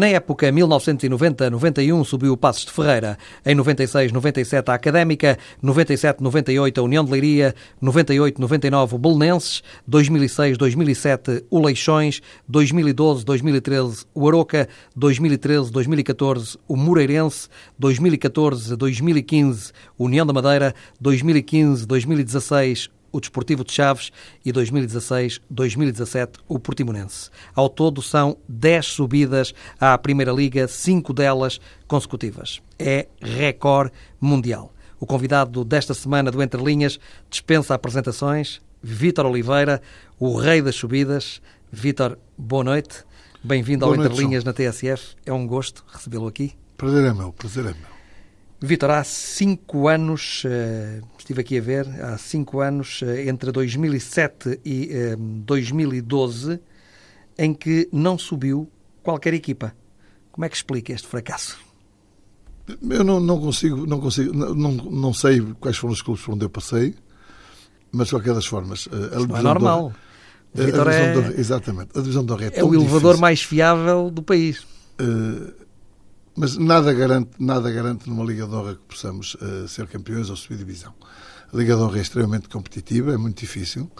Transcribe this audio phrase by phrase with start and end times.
[0.00, 7.04] Na época 1990-91 subiu o Passos de Ferreira, em 96-97 a Académica, 97-98 a União
[7.04, 19.70] de Leiria, 98-99 o Belenenses, 2006-2007 o Leixões, 2012-2013 o Aroca, 2013-2014 o Moreirense, 2014-2015
[19.98, 20.74] União da Madeira,
[21.04, 24.10] 2015-2016 o Desportivo de Chaves
[24.44, 27.30] e 2016-2017 o Portimonense.
[27.54, 32.60] Ao todo são 10 subidas à Primeira Liga, 5 delas consecutivas.
[32.78, 34.72] É recorde mundial.
[34.98, 39.80] O convidado desta semana do Entre Linhas dispensa apresentações, Vítor Oliveira,
[40.18, 41.40] o rei das subidas.
[41.72, 43.04] Vítor, boa noite.
[43.42, 45.16] Bem-vindo ao Entre Linhas na TSF.
[45.24, 46.52] É um gosto recebê-lo aqui.
[46.76, 47.89] Prazer é meu, prazer é meu.
[48.62, 54.60] Vitor, há cinco anos, eh, estive aqui a ver, há cinco anos, eh, entre 2007
[54.62, 55.16] e
[55.46, 56.60] 2012, eh,
[57.46, 58.70] em que não subiu
[59.02, 59.74] qualquer equipa.
[60.30, 61.58] Como é que explica este fracasso?
[62.88, 66.44] Eu não, não consigo, não consigo, não, não sei quais foram os clubes por onde
[66.44, 66.94] eu passei,
[67.90, 68.86] mas de qualquer das formas.
[68.92, 69.94] É normal.
[70.54, 71.98] Do, a, a é, do, exatamente.
[71.98, 73.20] A divisão do é, é o elevador difícil.
[73.20, 74.66] mais fiável do país.
[75.00, 75.50] Uh,
[76.40, 80.36] mas nada garante, nada garante numa Liga de Honra que possamos uh, ser campeões ou
[80.36, 80.94] subir divisão.
[81.52, 83.90] A Liga de Honra é extremamente competitiva, é muito difícil.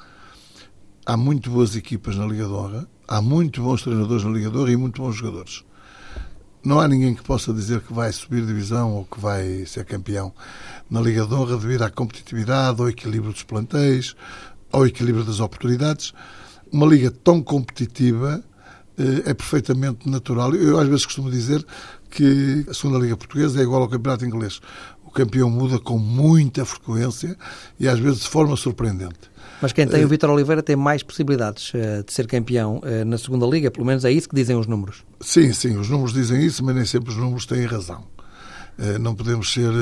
[1.04, 4.56] Há muito boas equipas na Liga de Honra, há muito bons treinadores na Liga de
[4.56, 5.64] Honra e muito bons jogadores.
[6.64, 10.32] Não há ninguém que possa dizer que vai subir divisão ou que vai ser campeão
[10.88, 14.16] na Liga de Honra devido à competitividade, ao equilíbrio dos plantéis,
[14.72, 16.14] ao equilíbrio das oportunidades.
[16.72, 18.42] Uma liga tão competitiva
[18.96, 20.54] eh, é perfeitamente natural.
[20.54, 21.64] Eu às vezes costumo dizer
[22.10, 24.60] que a segunda Liga Portuguesa é igual ao Campeonato Inglês.
[25.04, 27.36] O campeão muda com muita frequência
[27.78, 29.30] e às vezes de forma surpreendente.
[29.60, 33.04] Mas quem tem o eh, Vítor Oliveira tem mais possibilidades uh, de ser campeão uh,
[33.04, 35.04] na segunda Liga, pelo menos é isso que dizem os números.
[35.20, 38.04] Sim, sim, os números dizem isso, mas nem sempre os números têm razão.
[38.78, 39.72] Uh, não podemos ser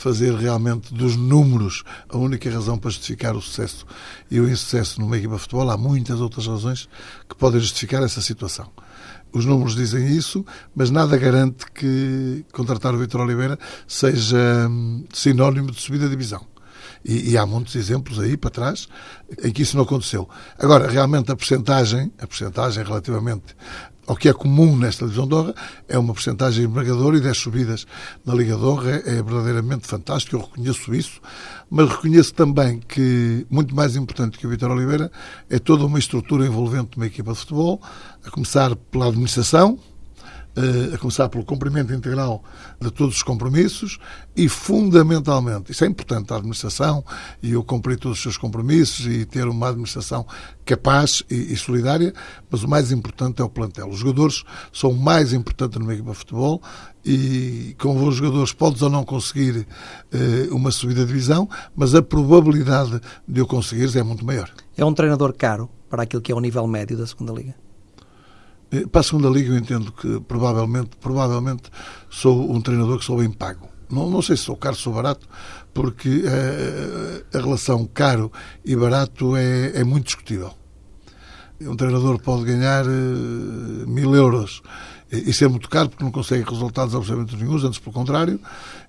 [0.00, 3.86] fazer realmente dos números a única razão para justificar o sucesso
[4.30, 5.68] e o insucesso numa equipa de futebol.
[5.70, 6.88] Há muitas outras razões
[7.28, 8.70] que podem justificar essa situação.
[9.32, 15.70] Os números dizem isso, mas nada garante que contratar o Vitor Oliveira seja hum, sinónimo
[15.70, 16.44] de subida de divisão.
[17.04, 18.86] E, e, há muitos exemplos aí para trás
[19.42, 20.28] em que isso não aconteceu.
[20.58, 23.56] Agora, realmente a percentagem, a percentagem relativamente
[24.10, 25.54] ao que é comum nesta divisão de honra,
[25.88, 27.86] é uma porcentagem embargadora e 10 subidas
[28.26, 31.20] na Liga de Honra é, é verdadeiramente fantástico, eu reconheço isso,
[31.70, 35.12] mas reconheço também que, muito mais importante que o Vitor Oliveira,
[35.48, 37.80] é toda uma estrutura envolvente de uma equipa de futebol,
[38.24, 39.78] a começar pela administração,
[40.92, 42.42] a começar pelo cumprimento integral
[42.80, 43.98] de todos os compromissos
[44.36, 47.04] e, fundamentalmente, isso é importante, a administração
[47.42, 50.26] e o cumprir todos os seus compromissos e ter uma administração
[50.64, 52.12] capaz e, e solidária,
[52.50, 53.88] mas o mais importante é o plantel.
[53.88, 56.60] Os jogadores são o mais importante no meio de futebol
[57.04, 59.66] e com bons jogadores podes ou não conseguir
[60.12, 64.50] eh, uma subida de divisão, mas a probabilidade de o conseguires é muito maior.
[64.76, 67.54] É um treinador caro para aquilo que é o nível médio da segunda Liga?
[68.72, 71.64] Eh, para a segunda liga eu entendo que provavelmente, provavelmente
[72.08, 73.68] sou um treinador que sou bem pago.
[73.90, 75.28] Não, não sei se sou caro ou sou barato,
[75.74, 78.30] porque eh, a relação caro
[78.64, 80.54] e barato é, é muito discutível.
[81.60, 82.88] Um treinador pode ganhar uh,
[83.86, 84.62] mil euros
[85.12, 88.40] isso é muito caro porque não consegue resultados absolutamente nenhum, antes pelo contrário,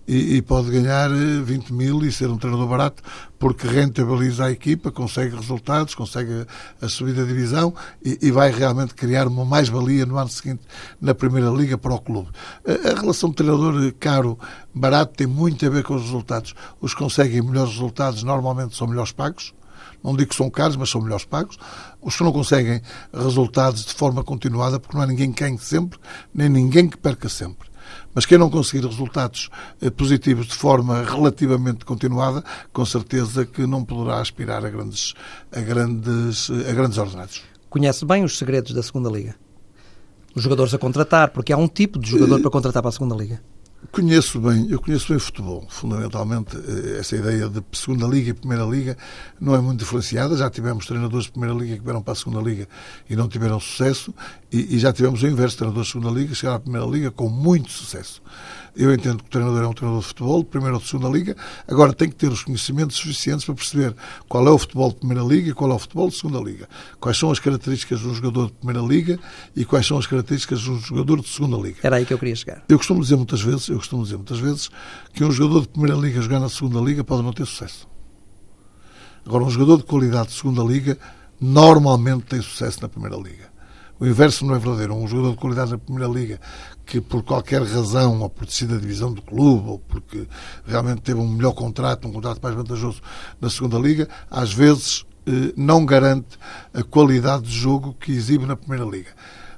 [0.08, 3.04] e, e, pode ganhar 20 eh, mil e ser um treinador barato
[3.40, 6.46] porque rentabiliza a equipa, consegue resultados, consegue
[6.82, 7.74] a, subida da divisão
[8.04, 10.62] e, e, vai realmente criar uma mais-valia no ano seguinte
[11.00, 12.30] na Primeira Liga para o clube.
[12.68, 16.53] A, a relação treinador caro-barato tem muito a ver com os resultados.
[16.80, 19.53] Os que conseguem melhores resultados normalmente são melhores pagos,
[20.03, 21.57] não digo que são caros, mas são melhores pagos.
[22.01, 22.81] Os que não conseguem
[23.13, 26.00] resultados de forma continuada, porque não há ninguém que ganhe sempre,
[26.34, 27.69] nem ninguém que perca sempre.
[28.13, 29.50] Mas quem não conseguir resultados
[29.81, 35.14] eh, positivos de forma relativamente continuada, com certeza que não poderá aspirar a grandes,
[35.52, 37.43] a grandes, eh, a grandes ordenados.
[37.70, 39.35] Conhece bem os segredos da segunda Liga?
[40.35, 42.93] Os jogadores a contratar, porque há um tipo de jogador eh, para contratar para a
[42.93, 43.41] segunda Liga.
[43.89, 45.66] Conheço bem, eu conheço bem futebol.
[45.67, 48.95] Fundamentalmente, eh, essa ideia de segunda liga e primeira liga
[49.39, 50.37] não é muito diferenciada.
[50.37, 52.67] Já tivemos treinadores de primeira liga que vieram para a segunda liga
[53.09, 54.13] e não tiveram sucesso,
[54.51, 57.28] e, e já tivemos o inverso, treinadores de segunda liga chegaram à primeira liga com
[57.28, 58.22] muito sucesso.
[58.76, 61.09] Eu entendo que o treinador é um treinador de futebol, de primeira ou de segunda
[61.09, 61.35] liga,
[61.68, 63.96] agora tem que ter os conhecimentos suficientes para perceber
[64.29, 66.70] qual é o futebol de primeira liga e qual é o futebol de segunda liga.
[67.00, 69.20] Quais são as características de um jogador de primeira liga
[69.56, 71.79] e quais são as características de um jogador de segunda liga.
[71.84, 72.64] Era aí que eu queria chegar.
[72.70, 74.70] Eu costumo dizer muitas vezes, eu costumo dizer muitas vezes
[75.14, 77.90] que um jogador de primeira liga jogar na segunda liga pode não ter sucesso.
[79.26, 80.97] Agora, um jogador de qualidade de segunda liga
[81.40, 83.51] normalmente tem sucesso na primeira liga.
[84.02, 84.96] O inverso não é verdadeiro.
[84.96, 86.40] Um jogador de qualidade na Primeira Liga
[86.88, 90.28] que por qualquer razão, ou por descida da divisão do clube, ou porque
[90.66, 93.00] realmente teve um melhor contrato, um contrato mais vantajoso
[93.40, 96.40] na segunda liga, às vezes eh, não garante
[96.74, 99.12] a qualidade de jogo que exibe na Primeira Liga.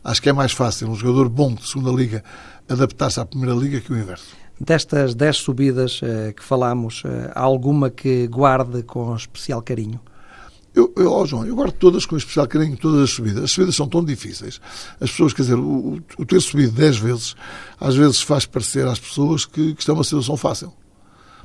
[0.04, 2.22] Acho que é mais fácil um jogador bom de segunda liga
[2.68, 4.36] adaptar-se à Primeira Liga que o inverso.
[4.60, 10.02] Destas 10 subidas eh, que falámos, eh, há alguma que guarde com especial carinho?
[10.76, 13.44] Eu, eu, oh João, eu guardo todas com especial carinho, todas as subidas.
[13.44, 14.60] As subidas são tão difíceis.
[15.00, 17.36] As pessoas, quer dizer, o, o ter subido 10 vezes,
[17.80, 20.74] às vezes faz parecer às pessoas que, que isto é uma situação fácil.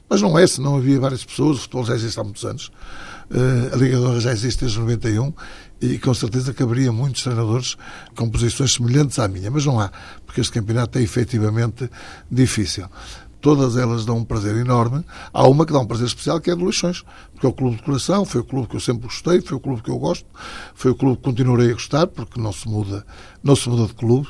[0.08, 2.70] Mas não é, se não havia várias pessoas, o futebol já existe há muitos anos,
[3.30, 5.34] uh, a Liga já existe desde 91
[5.82, 7.76] e com certeza caberia muitos treinadores
[8.16, 9.92] com posições semelhantes à minha, mas não há,
[10.25, 11.90] porque este campeonato é efetivamente
[12.30, 12.88] difícil
[13.49, 15.03] todas elas dão um prazer enorme.
[15.33, 17.03] Há uma que dá um prazer especial, que é a do Leixões,
[17.33, 19.61] porque é o clube de coração, foi o clube que eu sempre gostei, foi o
[19.61, 20.27] clube que eu gosto,
[20.75, 23.06] foi o clube que continuarei a gostar, porque não se muda,
[23.43, 24.29] não se muda de clube.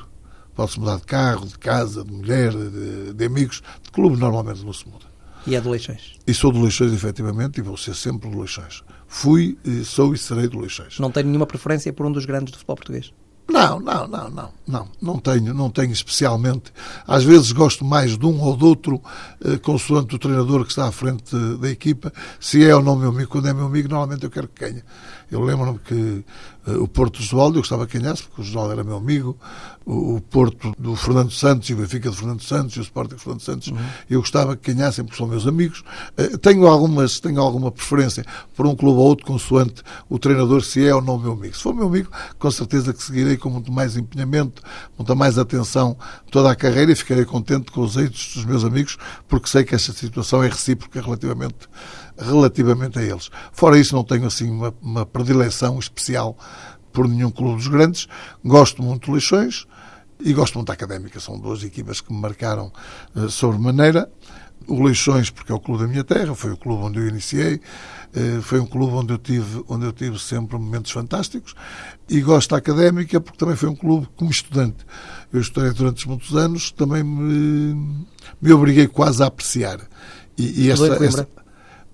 [0.55, 3.61] Pode-se mudar de carro, de casa, de mulher, de, de, amigos.
[3.83, 5.07] De clube normalmente não se muda.
[5.47, 6.15] E é do Leixões?
[6.25, 8.85] E sou do Leixões, efetivamente, e vou ser sempre do Leixões.
[9.09, 11.01] Fui, sou e serei do Leixões.
[11.01, 13.13] Não tenho nenhuma preferência por um dos grandes do futebol português?
[13.51, 16.71] Não, não, não, não, não, não tenho, não tenho especialmente.
[17.07, 19.03] Às vezes gosto mais de um ou de outro,
[19.43, 22.13] eh, consoante o treinador que está à frente da equipa.
[22.39, 24.83] Se é ou não meu amigo, quando é meu amigo, normalmente eu quero que ganhe.
[25.31, 26.25] Eu lembro-me que
[26.67, 29.37] uh, o Porto do Oswaldo, eu gostava que ganhasse, porque o Oswaldo era meu amigo,
[29.85, 33.15] o, o, Porto do Fernando Santos e o Benfica do Fernando Santos e o Sporting
[33.15, 33.79] do Fernando Santos, uhum.
[34.09, 35.85] eu gostava que ganhassem, porque são meus amigos.
[36.19, 38.25] Uh, tenho, algumas, tenho alguma preferência
[38.57, 41.55] por um clube ou outro, consoante o treinador, se é ou não meu amigo.
[41.55, 44.63] Se for meu amigo, com certeza que seguirei com muito mais empenhamento,
[44.97, 45.97] muita mais atenção
[46.31, 48.97] toda a carreira e ficarei contente com os êxitos dos meus amigos,
[49.29, 51.69] porque sei que esta situação é recíproca relativamente
[52.19, 53.31] relativamente a eles.
[53.53, 56.37] Fora isso, não tenho assim uma, uma predileção especial
[56.93, 58.09] por nenhum clube dos grandes.
[58.45, 59.67] Gosto muito de Leixões
[60.21, 61.21] e gosto muito da Académica.
[61.21, 62.73] São duas equipas que me marcaram
[63.15, 64.11] uh, sobremaneira.
[64.67, 67.55] O Leixões, porque é o clube da minha terra, foi o clube onde eu iniciei,
[67.55, 71.55] uh, foi um clube onde eu, tive, onde eu tive sempre momentos fantásticos.
[72.09, 74.85] E gosto da Académica porque também foi um clube como estudante.
[75.33, 77.97] Eu estudei durante muitos anos, também me,
[78.41, 79.79] me obriguei quase a apreciar.
[80.37, 81.29] E, e essa, essa,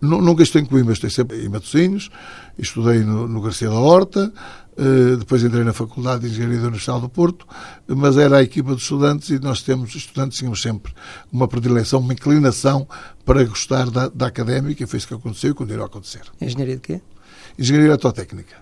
[0.04, 2.10] Nunca estou em Coimbra, estou sempre em Matosinhos,
[2.58, 4.32] estudei no, no Garcia da Horta,
[4.76, 7.46] uh, depois entrei na Faculdade de Engenharia da Universidade do Porto,
[7.88, 10.92] mas era a equipa de estudantes e nós temos, estudantes, tínhamos sempre
[11.32, 12.86] uma predileção, uma inclinação
[13.24, 16.22] para gostar da, da académica, e foi isso que aconteceu e continuou a acontecer.
[16.40, 17.00] Engenharia de quê?
[17.58, 18.56] Engenharia Eletrotécnica.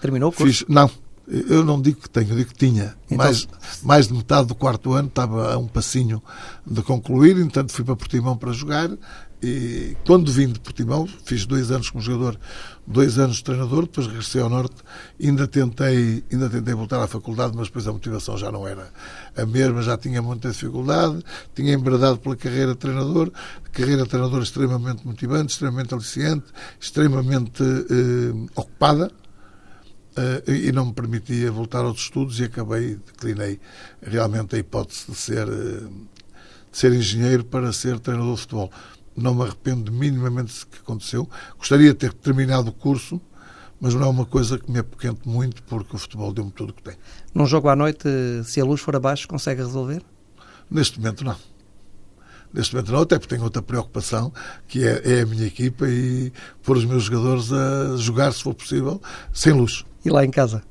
[0.00, 0.64] Terminou o curso?
[0.64, 0.90] Fiz, não,
[1.28, 2.96] eu não digo que tenho, eu digo que tinha.
[3.06, 3.48] Então, mais,
[3.82, 6.22] mais de metade do quarto ano estava a um passinho
[6.66, 8.90] de concluir, entanto fui para Portimão para jogar
[9.42, 12.38] e quando vim de Portimão, fiz dois anos como jogador,
[12.84, 14.76] dois anos de treinador, depois regressei ao Norte,
[15.22, 18.90] ainda tentei, ainda tentei voltar à faculdade, mas depois a motivação já não era
[19.36, 21.22] a mesma, já tinha muita dificuldade,
[21.54, 23.30] tinha embradado pela carreira de treinador,
[23.70, 26.46] carreira de treinador extremamente motivante, extremamente aliciante,
[26.80, 29.12] extremamente eh, ocupada,
[30.18, 33.60] Uh, e não me permitia voltar aos estudos e acabei, declinei
[34.02, 35.88] realmente a hipótese de ser, uh,
[36.72, 38.68] de ser engenheiro para ser treinador de futebol
[39.18, 41.28] não me arrependo minimamente do que aconteceu.
[41.58, 43.20] Gostaria de ter terminado o curso,
[43.80, 46.72] mas não é uma coisa que me apoquente muito, porque o futebol deu-me tudo o
[46.72, 46.94] que tem.
[47.34, 48.08] Num jogo à noite,
[48.44, 50.02] se a luz for abaixo, consegue resolver?
[50.70, 51.36] Neste momento, não.
[52.52, 54.32] Neste momento não, até porque tenho outra preocupação,
[54.66, 56.32] que é, é a minha equipa e
[56.62, 59.00] pôr os meus jogadores a jogar, se for possível,
[59.32, 59.84] sem luz.
[60.04, 60.62] E lá em casa?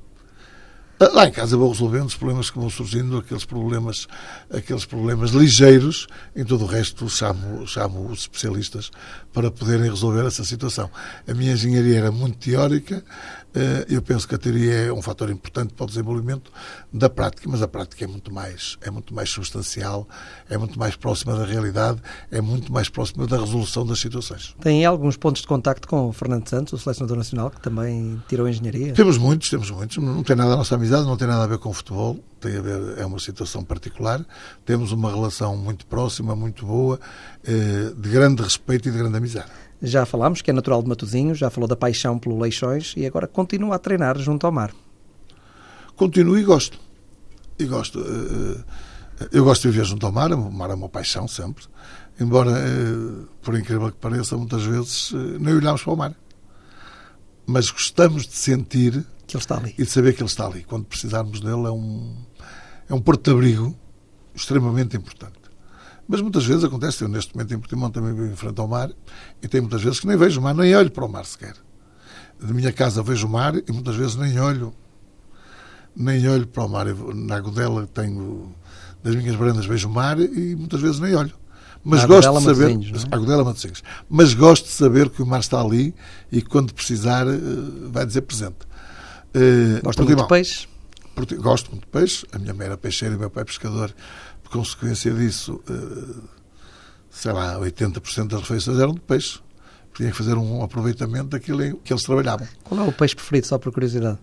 [0.99, 4.07] Ah, lá em casa vou resolvendo os problemas que vão surgindo, aqueles problemas,
[4.51, 8.89] aqueles problemas ligeiros, em todo o resto chamo, chamo os especialistas
[9.31, 10.89] para poderem resolver essa situação.
[11.27, 13.03] A minha engenharia era muito teórica,
[13.89, 16.51] eu penso que a teoria é um fator importante para o desenvolvimento
[16.91, 20.07] da prática, mas a prática é muito mais, é muito mais substancial,
[20.49, 24.55] é muito mais próxima da realidade, é muito mais próxima da resolução das situações.
[24.61, 28.47] Tem alguns pontos de contacto com o Fernando Santos, o selecionador nacional, que também tirou
[28.47, 28.93] engenharia?
[28.93, 29.97] Temos muitos, temos muitos.
[29.97, 32.57] Não tem nada a nossa amizade, não tem nada a ver com o futebol, tem
[32.57, 34.25] a ver, é uma situação particular.
[34.65, 36.99] Temos uma relação muito próxima, muito boa,
[37.43, 39.49] eh, de grande respeito e de grande amizade.
[39.81, 43.27] Já falámos que é natural de Matosinhos, já falou da paixão pelo Leixões e agora
[43.27, 44.73] continua a treinar junto ao mar.
[45.95, 46.79] Continuo e gosto.
[47.59, 47.99] E gosto.
[47.99, 48.63] Eh,
[49.21, 51.65] eh, eu gosto de viver junto ao mar, o mar é uma paixão sempre.
[52.19, 56.15] Embora, eh, por incrível que pareça, muitas vezes nem olhamos para o mar.
[57.45, 59.75] Mas gostamos de sentir que ele está ali.
[59.77, 60.63] E de saber que ele está ali.
[60.63, 62.15] Quando precisarmos dele, é um,
[62.89, 63.75] é um porto de abrigo
[64.35, 65.46] extremamente importante.
[66.07, 68.89] Mas muitas vezes acontece, eu neste momento em Portimão também vivo em frente ao mar,
[69.41, 71.55] e tem muitas vezes que nem vejo o mar, nem olho para o mar sequer.
[72.41, 74.73] De minha casa vejo o mar e muitas vezes nem olho
[75.97, 76.87] nem olho para o mar.
[76.87, 78.53] Eu, na Agodela tenho,
[79.03, 81.33] das minhas brandas vejo o mar e muitas vezes nem olho.
[81.83, 82.71] Mas Na gosto de saber.
[82.71, 83.15] É?
[83.15, 83.83] Agodela Matosinhos.
[84.09, 85.95] Mas gosto de saber que o mar está ali
[86.31, 87.39] e que quando precisar eh,
[87.89, 88.57] vai dizer presente.
[89.33, 90.67] Eh, Gosta muito de peixe?
[91.37, 92.25] Gosto muito de peixe.
[92.31, 93.93] A minha mãe era peixeira e o meu pai pescador.
[94.47, 96.21] Por consequência disso, eh,
[97.09, 99.39] sei lá, 80% das refeições eram de peixe.
[99.93, 102.47] Tinha que fazer um aproveitamento daquilo em que eles trabalhavam.
[102.63, 104.19] Qual é o peixe preferido, só por curiosidade?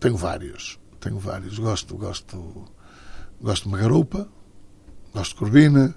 [0.00, 0.78] Tenho vários.
[1.00, 1.58] Tenho vários.
[1.58, 2.64] Gosto, gosto,
[3.40, 4.26] gosto de uma garupa,
[5.12, 5.94] gosto de corvina,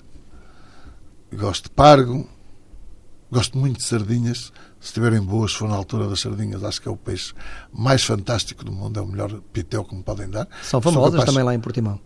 [1.34, 2.28] gosto de pargo,
[3.32, 4.52] gosto muito de sardinhas.
[4.82, 7.34] Se estiverem boas, se for na altura das sardinhas, acho que é o peixe
[7.72, 10.48] mais fantástico do mundo, é o melhor pitel que me podem dar.
[10.64, 12.00] São famosas capaz- também lá em Portimão.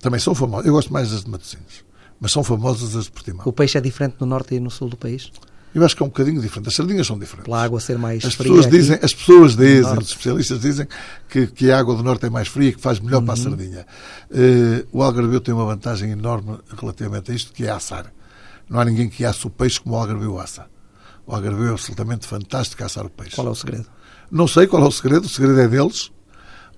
[0.00, 0.66] Também são famosas.
[0.66, 1.84] Eu gosto mais das de Matosinhos,
[2.20, 3.42] mas são famosas as de Portimão.
[3.44, 5.30] O peixe é diferente no norte e no sul do país?
[5.72, 6.68] Eu acho que é um bocadinho diferente.
[6.68, 7.44] As sardinhas são diferentes.
[7.44, 8.76] Pela água ser mais As fria pessoas, aqui?
[8.76, 10.88] dizem, as pessoas dizem, os especialistas dizem
[11.28, 13.42] que, que a água do norte é mais fria, que faz melhor para a Uhum.
[13.44, 13.86] sardinha.
[14.32, 18.12] Eh, o algarvio tem uma vantagem enorme relativamente a isto, que é assar.
[18.68, 20.66] Não há ninguém que asse o peixe como o algarvio assa.
[21.24, 23.36] O algarvio é absolutamente fantástico a assar o peixe.
[23.36, 23.86] Qual é o segredo?
[24.28, 26.10] Não sei qual é o segredo, o segredo é deles.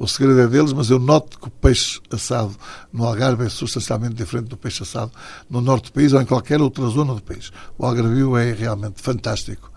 [0.03, 2.57] O segredo é deles, mas eu noto que o peixe assado
[2.93, 5.13] no Algarve é substancialmente diferente do peixe assado
[5.49, 7.53] no norte do país ou em qualquer outra zona do país.
[7.79, 9.71] O Algarvio é realmente fantástico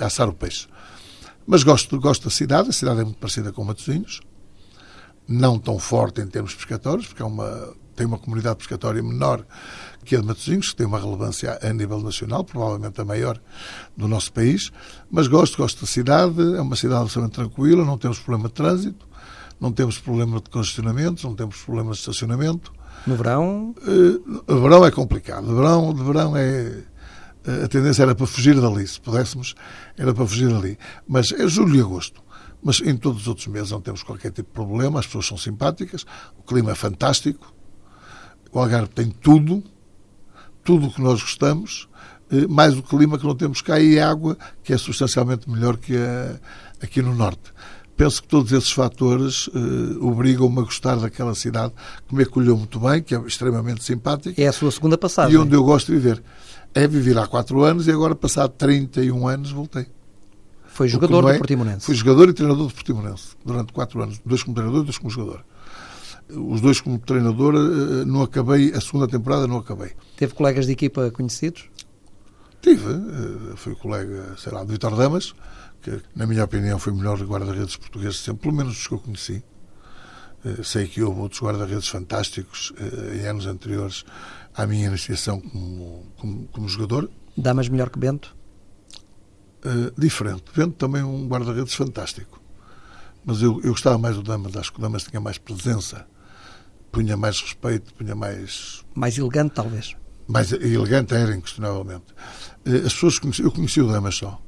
[0.00, 0.66] assar o peixe.
[1.46, 4.20] Mas gosto, gosto da cidade, a cidade é muito parecida com Matosinhos,
[5.28, 9.46] não tão forte em termos pescatórios, porque é uma, tem uma comunidade pescatória menor
[10.04, 13.40] que a de Matosinhos, que tem uma relevância a nível nacional, provavelmente a maior
[13.96, 14.72] do nosso país,
[15.08, 19.07] mas gosto, gosto da cidade, é uma cidade absolutamente tranquila, não temos problema de trânsito,
[19.60, 22.72] não temos problema de congestionamento, não temos problemas de estacionamento.
[23.06, 26.82] No verão, Eh, o verão é complicado, o verão, de verão é
[27.64, 29.54] a tendência era para fugir dali, se pudéssemos,
[29.96, 30.76] era para fugir dali.
[31.08, 32.20] Mas é julho e agosto.
[32.62, 35.38] Mas em todos os outros meses não temos qualquer tipo de problema, as pessoas são
[35.38, 36.04] simpáticas,
[36.38, 37.54] o clima é fantástico,
[38.52, 39.62] o Algarve tem tudo,
[40.64, 41.88] tudo o que nós gostamos,
[42.30, 45.76] eh, mais o clima que não temos cá e a água, que é substancialmente melhor
[45.78, 46.38] que a-
[46.82, 47.52] aqui no Norte.
[47.98, 51.72] Penso que todos esses fatores eh, obrigam-me a gostar daquela cidade
[52.06, 55.34] que me acolheu muito bem, que é extremamente simpática é a sua segunda passagem.
[55.34, 56.22] e onde eu gosto de viver.
[56.72, 59.86] É viver há quatro anos e agora, passado 31 anos, voltei.
[60.68, 61.86] Foi jogador do é- Portimonense.
[61.86, 64.20] Fui jogador e treinador do Portimonense durante quatro anos.
[64.24, 65.44] Dois como treinador e dois como jogador.
[66.30, 69.90] Os dois como treinador eh, não acabei, a segunda temporada não acabei.
[70.16, 71.64] Teve colegas de equipa conhecidos?
[72.62, 75.34] Tive, eh, fui colega, sei lá, de Vitor Damas,
[75.82, 78.94] que na minha opinião foi o melhor guarda-redes português de sempre, pelo menos dos que
[78.94, 79.42] eu conheci.
[80.44, 84.04] Eh, Sei que houve outros guarda-redes fantásticos eh, em anos anteriores
[84.54, 87.10] à minha iniciação como, como, como jogador.
[87.36, 88.36] Damas melhor que Bento?
[89.64, 90.44] Uh, diferente.
[90.54, 92.40] Vendo também um guarda-redes fantástico.
[93.24, 96.06] Mas eu, eu gostava mais do Damas, acho que o Damas tinha mais presença,
[96.92, 98.84] punha mais respeito, punha mais.
[98.94, 99.96] Mais elegante, talvez.
[100.28, 102.12] mais elegante era, inquestionavelmente.
[102.66, 104.40] Uh, as pessoas conheci, eu conheci o Damas só.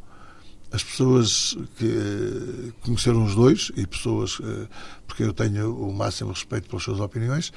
[0.73, 4.69] As pessoas que uh, conheceram os dois, e pessoas, uh,
[5.07, 7.53] porque eu tenho o máximo respeito pelas suas opiniões, uh,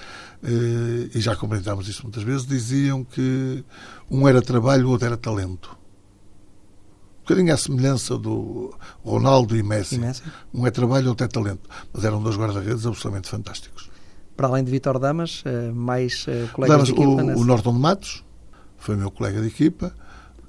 [1.13, 3.63] e já comentámos isso muitas vezes, diziam que
[4.09, 5.77] um era trabalho, o outro era talento
[7.19, 9.95] um bocadinho à semelhança do Ronaldo e Messi.
[9.95, 10.21] E Messi?
[10.53, 11.69] Um é trabalho, outro é talento.
[11.93, 13.89] Mas eram dois guarda-redes absolutamente fantásticos.
[14.35, 17.09] Para além de Vitor Damas, eh, mais eh, colegas Damas, de equipa?
[17.09, 18.25] o, nessa- o Norton de Matos
[18.77, 19.95] foi meu colega de equipa.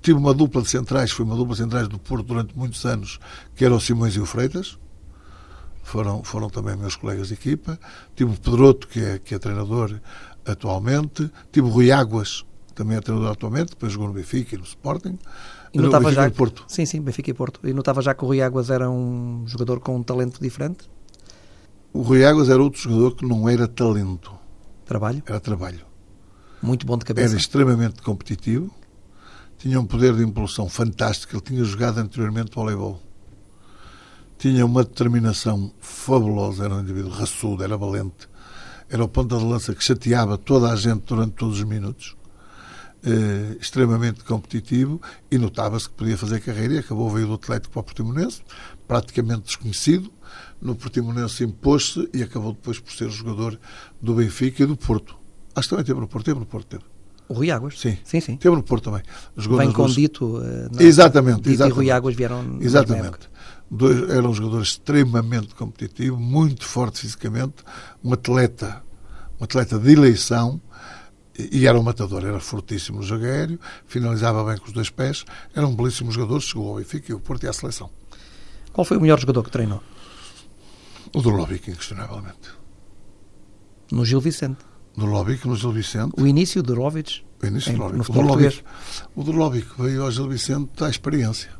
[0.04, 3.18] Tive uma dupla de centrais, foi uma dupla de centrais do Porto durante muitos anos,
[3.56, 4.78] que eram o Simões e o Freitas.
[5.82, 7.80] Foram, foram também meus colegas de equipa.
[8.14, 9.98] Tive o Pedroto, que é, que é treinador
[10.44, 11.30] atualmente.
[11.50, 12.44] Tive o Rui Águas,
[12.74, 15.18] também é treinador atualmente, depois jogou no Benfica e no Sporting.
[15.72, 16.30] E no notava já...
[16.30, 16.66] Porto.
[16.68, 17.66] Sim, sim, Benfica e Porto.
[17.66, 20.86] E notava já que o Rui Águas era um jogador com um talento diferente?
[21.94, 24.32] O Rui Águas era outro jogador que não era talento,
[24.84, 25.22] Trabalho?
[25.26, 25.80] era trabalho.
[26.60, 27.36] Muito bom de Era cabeça.
[27.38, 28.70] extremamente competitivo,
[29.64, 31.34] tinha um poder de impulsão fantástico.
[31.34, 33.00] Ele tinha jogado anteriormente voleibol.
[34.36, 38.28] Tinha uma determinação fabulosa, era um indivíduo raçudo, era valente.
[38.90, 42.14] Era o ponta de lança que chateava toda a gente durante todos os minutos.
[43.02, 47.80] Eh, extremamente competitivo e notava-se que podia fazer carreira e acabou veio do Atlético para
[47.80, 48.42] o Portimonense,
[48.86, 50.12] praticamente desconhecido.
[50.60, 53.58] No Portimonense impôs-se e acabou depois por ser jogador
[54.00, 55.16] do Benfica e do Porto.
[55.54, 56.93] Acho que também teve no Porto, teve no Porto, teve.
[57.28, 57.80] O Rui Águas?
[57.80, 57.96] Sim.
[58.04, 58.36] Sim, sim.
[58.36, 59.02] Teve no Porto também.
[59.36, 60.40] Jogou Vem com Dito.
[60.42, 61.90] eh, na- Exatamente, Dito e Rui exatamente.
[61.92, 63.30] Águas vieram Exatamente.
[63.70, 67.64] Dois, era um jogador extremamente competitivo, muito forte fisicamente,
[68.04, 68.82] um atleta,
[69.40, 70.60] um atleta de eleição
[71.36, 75.24] e, era um matador, era fortíssimo no jogo aéreo, finalizava bem com os dois pés,
[75.54, 77.90] era um belíssimo jogador, chegou ao Benfica e ao Porto e à seleção.
[78.72, 79.82] Qual foi o melhor jogador que treinou?
[81.14, 82.50] O do Lóbico, inquestionavelmente.
[83.90, 84.58] No Gil Vicente.
[84.96, 86.12] Do Lóbico, no Gil Vicente.
[86.16, 87.22] O início do Rovic.
[87.42, 88.10] O início em, do Lóbico.
[88.10, 88.20] O do.
[88.20, 88.62] Lóbico,
[89.16, 91.50] o do Lóbico veio ao Gil Vicente à experiência.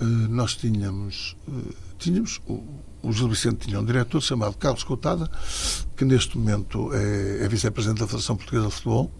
[0.00, 2.62] Eh, nós tínhamos, eh, tínhamos o,
[3.02, 5.28] o Gil Vicente tinha um diretor chamado Carlos Coutada,
[5.96, 9.10] que neste momento é, é vice-presidente da Federação Portuguesa de Futebol.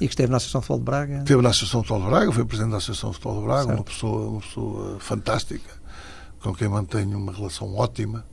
[0.00, 1.18] E que esteve na Associação de Futebol de Braga.
[1.18, 3.64] Esteve na Associação de Futebol de Braga, foi presidente da Associação de Futebol de Braga,
[3.64, 3.78] Certo.
[3.78, 5.70] uma pessoa, uma pessoa fantástica,
[6.40, 8.24] com quem mantenho uma relação ótima.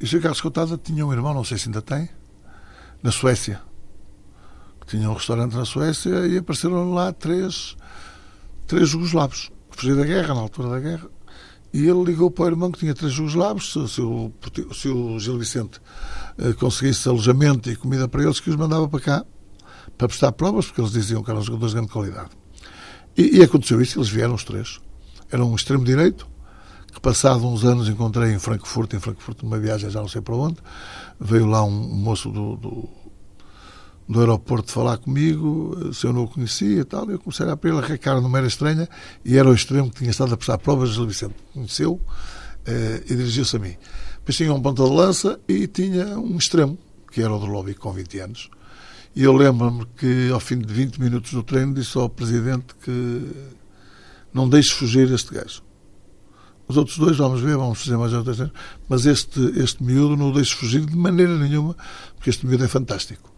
[0.00, 0.20] O Sr.
[0.20, 2.08] Carlos Coutada tinha um irmão, não sei se ainda tem,
[3.02, 3.60] na Suécia.
[4.86, 7.76] Tinha um restaurante na Suécia e apareceram lá três,
[8.66, 9.50] três jugoslavos.
[9.70, 11.08] Fugiram da guerra, na altura da guerra.
[11.72, 14.32] E ele ligou para o irmão que tinha três jugoslavos, se, se, o,
[14.72, 15.80] se o Gil Vicente
[16.38, 19.26] eh, conseguisse alojamento e comida para eles, que os mandava para cá
[19.96, 22.30] para prestar provas, porque eles diziam que eram jogadores de grande qualidade.
[23.16, 24.78] E, e aconteceu isso, eles vieram os três.
[25.30, 26.28] Era um extremo direito,
[26.96, 30.34] que passado uns anos encontrei em Frankfurt, em Frankfurt numa viagem já não sei para
[30.34, 30.56] onde,
[31.20, 32.88] veio lá um, moço do, do,
[34.08, 37.56] do aeroporto falar comigo, se eu não o conhecia e tal, eu comecei a olhar
[37.58, 38.88] para ele, a cara não era estranha,
[39.22, 42.00] e era o extremo que tinha estado a prestar provas, Gil Vicente conheceu
[42.64, 43.76] eh, e dirigiu-se a mim.
[44.16, 46.78] Depois tinha um ponta de lança e tinha um extremo,
[47.12, 48.50] que era o do lobby com 20 anos.
[49.14, 53.22] E eu lembro-me que ao fim de 20 minutos do treino disse ao presidente que
[54.32, 55.65] não deixe fugir este gajo.
[56.68, 58.56] Os outros dois vamos ver, vamos fazer mais outras treinos,
[58.88, 61.76] mas este, este miúdo não o deixe fugir de maneira nenhuma,
[62.16, 63.32] porque este miúdo é fantástico.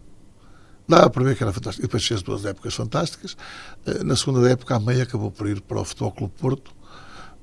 [0.87, 1.85] Dá para ver que era fantástico.
[1.85, 3.37] E depois fez duas épocas fantásticas.
[3.85, 6.71] Eh, Na segunda época, a meia acabou por ir para o Futebol Clube Porto,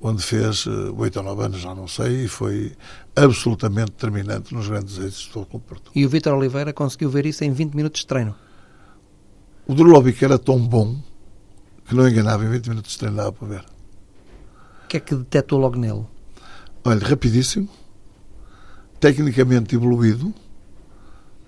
[0.01, 2.73] onde fez eh, oito ou nove anos, já não sei, e foi
[3.15, 5.91] absolutamente determinante nos grandes êxitos do Futebol Clube Porto.
[5.95, 8.35] E o Vítor Oliveira conseguiu ver isso em 20 minutos de treino.
[9.65, 10.97] O Drulovic era tão bom
[11.87, 13.65] que não enganava, em 20 minutos de treino dava para ver.
[14.87, 16.05] Que é que detectou logo nele?
[16.83, 17.67] Olha, rapidíssimo,
[18.99, 20.33] tecnicamente evoluído,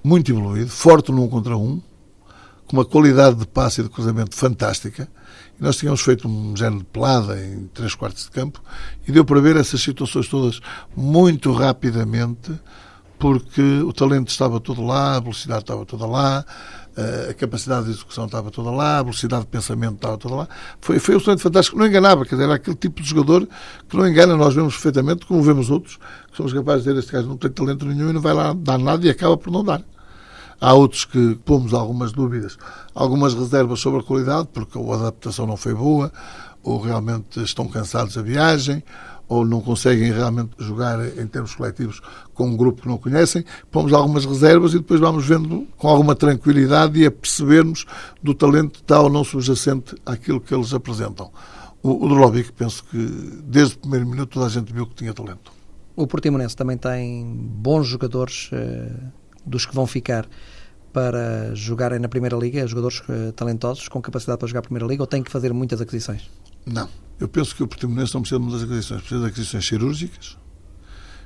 [0.03, 1.81] muito evoluído, forte num contra um,
[2.67, 5.07] com uma qualidade de passe e de cruzamento fantástica.
[5.59, 8.61] E nós tínhamos feito um género de pelada em três quartos de campo
[9.07, 10.59] e deu para ver essas situações todas
[10.95, 12.51] muito rapidamente,
[13.17, 16.45] porque o talento estava todo lá, a velocidade estava toda lá,
[17.29, 20.47] a capacidade de execução estava toda lá, a velocidade de pensamento estava toda lá.
[20.81, 21.77] Foi, foi absolutamente fantástico.
[21.77, 23.47] Não enganava, quer dizer, era aquele tipo de jogador
[23.87, 24.35] que não engana.
[24.35, 25.97] Nós vemos perfeitamente, como vemos outros,
[26.31, 28.53] que somos capazes de dizer este gajo não tem talento nenhum e não vai lá
[28.53, 29.81] dar nada e acaba por não dar.
[30.61, 32.57] Há outros que pomos algumas dúvidas,
[32.93, 36.11] algumas reservas sobre a qualidade, porque a adaptação não foi boa,
[36.61, 38.83] ou realmente estão cansados da viagem,
[39.29, 42.01] ou não conseguem realmente jogar em termos coletivos
[42.33, 43.45] com um grupo que não conhecem.
[43.69, 47.85] Pomos algumas reservas e depois vamos vendo com alguma tranquilidade e a percebermos
[48.21, 51.31] do talento está ou não subjacente àquilo que eles apresentam.
[51.83, 52.97] O, o Drolovic, penso que
[53.45, 55.51] desde o primeiro minuto toda a gente viu que tinha talento.
[55.95, 58.89] O Portimonense também tem bons jogadores eh,
[59.45, 60.27] dos que vão ficar
[60.91, 65.03] para jogarem na Primeira Liga, jogadores eh, talentosos com capacidade para jogar a Primeira Liga,
[65.03, 66.29] ou tem que fazer muitas aquisições?
[66.65, 66.89] Não.
[67.19, 70.37] Eu penso que o Portimonense não precisa de muitas aquisições, precisa de aquisições cirúrgicas.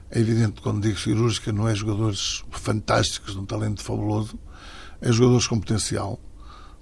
[0.09, 4.39] É evidente que quando digo cirúrgica não é jogadores fantásticos, de um talento fabuloso,
[5.01, 6.19] é jogadores com potencial,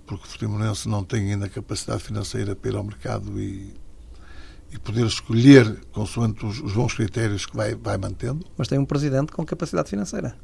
[0.06, 3.74] porque o Portimonense não tem ainda capacidade financeira para ir ao mercado e,
[4.72, 8.46] e poder escolher consoante os, os bons critérios que vai, vai mantendo.
[8.58, 10.38] Mas tem um presidente com capacidade financeira.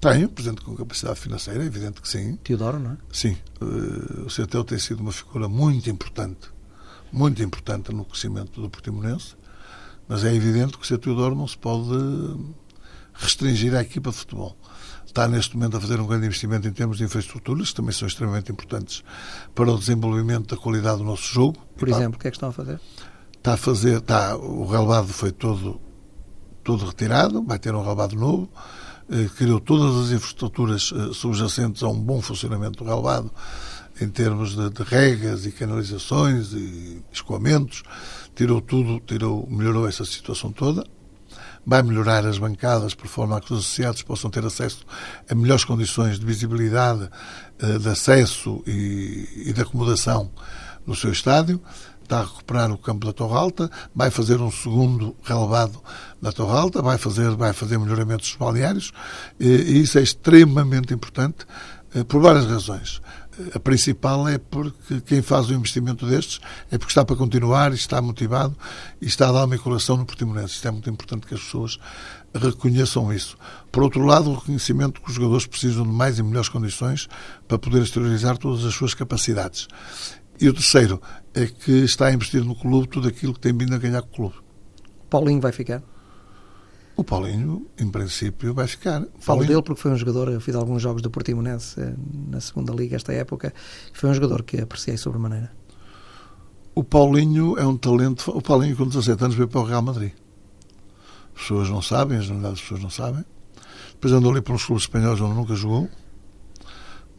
[0.00, 2.36] Tem um presidente com capacidade financeira, é evidente que sim.
[2.36, 2.96] Teodoro, não é?
[3.12, 3.36] Sim.
[3.60, 6.50] Uh, o CTO tem sido uma figura muito importante,
[7.12, 9.36] muito importante no crescimento do Portimonense,
[10.06, 10.98] mas é evidente que o Sr.
[10.98, 11.90] Teodoro não se pode
[13.12, 14.56] restringir à equipa de futebol.
[15.04, 18.06] Está neste momento a fazer um grande investimento em termos de infraestruturas, que também são
[18.06, 19.02] extremamente importantes
[19.54, 21.58] para o desenvolvimento da qualidade do nosso jogo.
[21.76, 22.80] Por exemplo, o que é que estão a fazer?
[23.36, 25.80] Está a fazer, está, o relevado foi todo,
[26.62, 28.50] todo retirado, vai ter um relevado novo,
[29.10, 33.32] eh, criou todas as infraestruturas eh, subjacentes a um bom funcionamento do relevado,
[34.00, 37.82] em termos de, de regas e canalizações e escoamentos,
[38.34, 40.84] tirou tudo, tirou, melhorou essa situação toda.
[41.66, 44.86] Vai melhorar as bancadas por forma a que os associados possam ter acesso
[45.28, 47.10] a melhores condições de visibilidade,
[47.58, 50.30] eh, de acesso e, e de acomodação
[50.86, 51.60] no seu estádio
[52.08, 55.78] está a recuperar o campo da Torre Alta, vai fazer um segundo relevado
[56.22, 58.92] na Torre Alta, vai fazer, vai fazer melhoramentos balneários
[59.38, 61.77] e isso é extremamente importante eh,
[62.08, 63.00] por várias razões.
[63.54, 66.40] A principal é porque quem faz o investimento destes
[66.72, 68.56] é porque está para continuar está motivado
[69.00, 70.54] e está a dar uma colação no Portimonense.
[70.54, 71.78] Isto é muito importante que as pessoas
[72.34, 73.38] reconheçam isso.
[73.70, 77.08] Por outro lado, o reconhecimento que os jogadores precisam de mais e melhores condições
[77.46, 79.68] para poder exteriorizar todas as suas capacidades.
[80.40, 81.00] E o terceiro
[81.32, 84.08] é que está a investir no clube tudo aquilo que tem vindo a ganhar com
[84.08, 84.36] o clube.
[85.08, 85.82] Paulinho vai ficar?
[86.98, 89.06] O Paulinho, em princípio, vai ficar.
[89.20, 91.94] Falo dele porque foi um jogador, eu fiz alguns jogos do Portimonense eh,
[92.28, 93.54] na segunda liga esta época,
[93.92, 95.52] foi um jogador que apreciei sobremaneira.
[96.74, 98.32] O Paulinho é um talento.
[98.36, 100.10] O Paulinho, com 17 anos, veio para o Real Madrid.
[101.36, 103.24] As pessoas não sabem, as realidade as pessoas não sabem.
[103.92, 105.88] Depois andou ali para uns clubes espanhóis onde nunca jogou.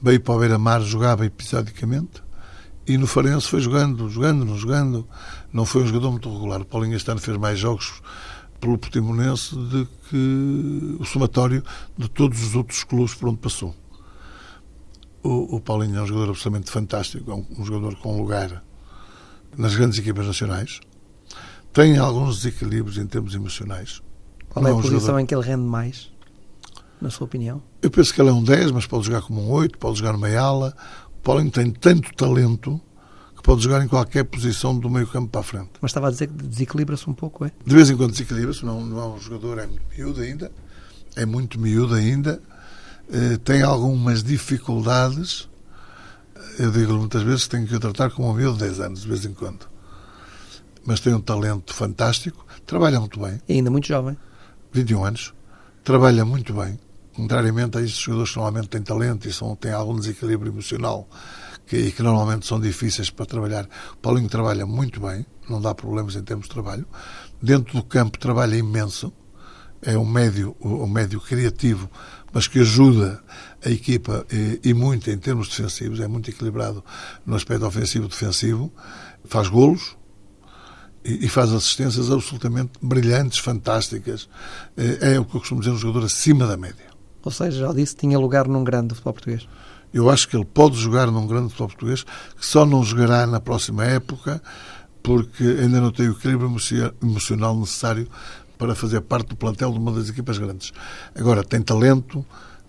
[0.01, 2.21] Veio para o Beira-Mar, jogava episodicamente.
[2.85, 5.07] E no Farense foi jogando, jogando, jogando.
[5.53, 6.59] Não foi um jogador muito regular.
[6.59, 8.01] O Paulinho este ano fez mais jogos
[8.59, 11.63] pelo Portimonense do que o somatório
[11.97, 13.75] de todos os outros clubes por onde passou.
[15.23, 18.63] O, o Paulinho é um jogador absolutamente fantástico, é um, um jogador com lugar
[19.57, 20.79] nas grandes equipas nacionais.
[21.73, 24.01] Tem alguns desequilíbrios em termos emocionais.
[24.49, 25.19] Qual é a posição jogador...
[25.19, 26.11] em que ele rende mais,
[27.01, 27.61] na sua opinião?
[27.81, 30.13] Eu penso que ele é um 10, mas pode jogar como um 8, pode jogar
[30.13, 30.75] numa ala.
[31.17, 32.81] O Paulinho tem tanto talento
[33.39, 35.69] que pode jogar em qualquer posição do meio campo para a frente.
[35.80, 37.52] Mas estava a dizer que desequilibra-se um pouco, é?
[37.65, 40.52] De vez em quando desequilibra-se, não, não é um jogador, é muito miúdo ainda,
[41.15, 42.41] é muito miúdo ainda,
[43.10, 45.47] eh, tem algumas dificuldades,
[46.58, 49.02] eu digo muitas vezes que tenho que o tratar como um miúdo de 10 anos,
[49.04, 49.69] de vez em quando.
[50.86, 53.39] Mas tem um talento fantástico, trabalha muito bem.
[53.47, 54.17] E ainda muito jovem.
[54.73, 55.34] 21 anos,
[55.82, 56.78] trabalha muito bem,
[57.15, 61.08] contrariamente a estes jogadores que normalmente têm talento e são, têm algum desequilíbrio emocional
[61.69, 63.69] que, que normalmente são difíceis para trabalhar.
[63.93, 66.86] O Paulinho trabalha muito bem, não dá problemas em termos de trabalho.
[67.41, 69.13] Dentro do campo trabalha imenso.
[69.82, 71.89] É um médio, um médio criativo,
[72.34, 73.23] mas que ajuda
[73.63, 75.99] a equipa e, e muito em termos defensivos.
[76.01, 76.84] É muito equilibrado
[77.25, 78.73] no aspecto ofensivo-defensivo.
[79.23, 79.95] Faz golos,
[81.05, 84.27] e, faz assistências absolutamente brilhantes, fantásticas.
[84.75, 86.89] É, é o que eu costumo dizer, um jogador acima da média.
[87.23, 89.47] Ou seja, já disse, tinha lugar num grande futebol português.
[89.93, 93.39] Eu acho que ele pode jogar num grande futebol português, que só não jogará na
[93.39, 94.41] próxima época,
[95.02, 96.56] porque ainda não tem o equilíbrio
[97.02, 98.08] emocional necessário
[98.58, 100.73] para fazer parte do plantel de uma das equipas grandes.
[101.15, 102.25] Agora, tem talento,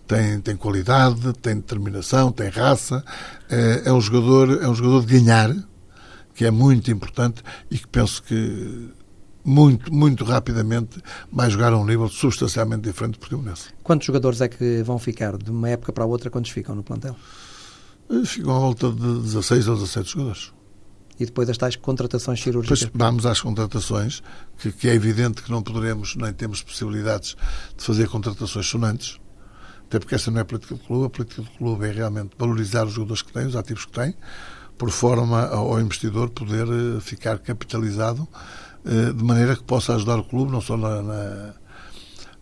[0.07, 3.03] tem, tem qualidade, tem determinação, tem raça,
[3.49, 5.53] é, é, um jogador, é um jogador de ganhar,
[6.33, 8.89] que é muito importante e que penso que
[9.43, 11.01] muito, muito rapidamente
[11.31, 13.69] vai jogar a um nível substancialmente diferente do Portimonense.
[13.83, 16.29] Quantos jogadores é que vão ficar de uma época para a outra?
[16.29, 17.15] Quantos ficam no plantel?
[18.09, 20.53] Eh, ficam à volta de 16 ou 17 jogadores.
[21.19, 22.79] E depois as tais contratações cirúrgicas?
[22.79, 24.23] Depois vamos às contratações,
[24.57, 27.35] que, que, é evidente que não poderemos, nem temos possibilidades
[27.77, 29.19] de fazer contratações sonantes,
[29.85, 31.05] até porque essa não é a política do clube.
[31.05, 34.15] A política do clube é realmente valorizar os jogadores que tem, os ativos que tem,
[34.77, 38.27] por forma ao investidor poder eh, ficar capitalizado
[38.83, 41.53] de maneira que possa ajudar o clube, não só na, na,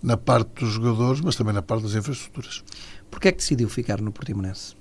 [0.02, 2.64] na parte dos jogadores, mas também na parte das infraestruturas.
[3.10, 4.76] Porquê é que decidiu ficar no Portimonense?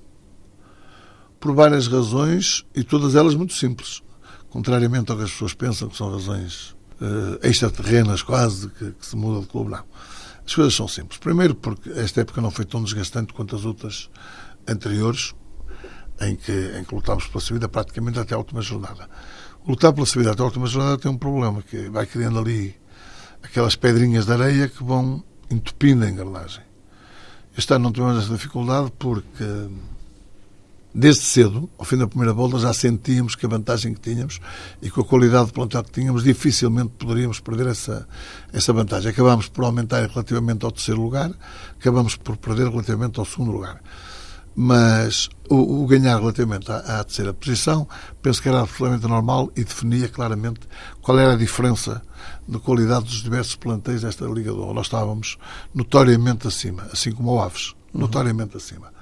[1.41, 4.03] Por várias razões e todas elas muito simples.
[4.51, 9.17] Contrariamente ao que as pessoas pensam, que são razões uh, extraterrenas quase, que, que se
[9.17, 9.85] muda de clube, não.
[10.45, 11.19] As coisas são simples.
[11.19, 14.09] Primeiro, porque esta época não foi tão desgastante quanto as outras
[14.67, 15.35] anteriores,
[16.21, 19.09] em que, em que lutámos pela subida praticamente até a última jornada
[19.69, 22.75] lutar pela até a última jornada tem um problema, que vai criando ali
[23.43, 26.63] aquelas pedrinhas de areia que vão entupindo a engrenagem.
[27.57, 29.45] Este ano não tivemos essa dificuldade porque
[30.95, 34.41] desde cedo, ao fim da primeira volta, já sentíamos que a vantagem que tínhamos
[34.81, 38.09] e com a qualidade de plantel que tínhamos, dificilmente poderíamos perder essa,
[38.53, 39.11] essa vantagem.
[39.11, 41.31] Acabámos por aumentar relativamente ao terceiro lugar,
[41.79, 43.83] acabamos por perder relativamente ao segundo lugar
[44.61, 47.87] mas o, o ganhar relativamente à, à, terceira posição
[48.21, 50.63] penso que era absolutamente normal e definia claramente
[51.01, 52.03] qual era a diferença
[52.49, 55.39] de qualidade dos diversos plantéis desta Liga do Nós estávamos
[55.73, 58.01] notoriamente acima, assim como o Aves, uhum.
[58.01, 58.57] notoriamente uhum.
[58.57, 58.93] acima.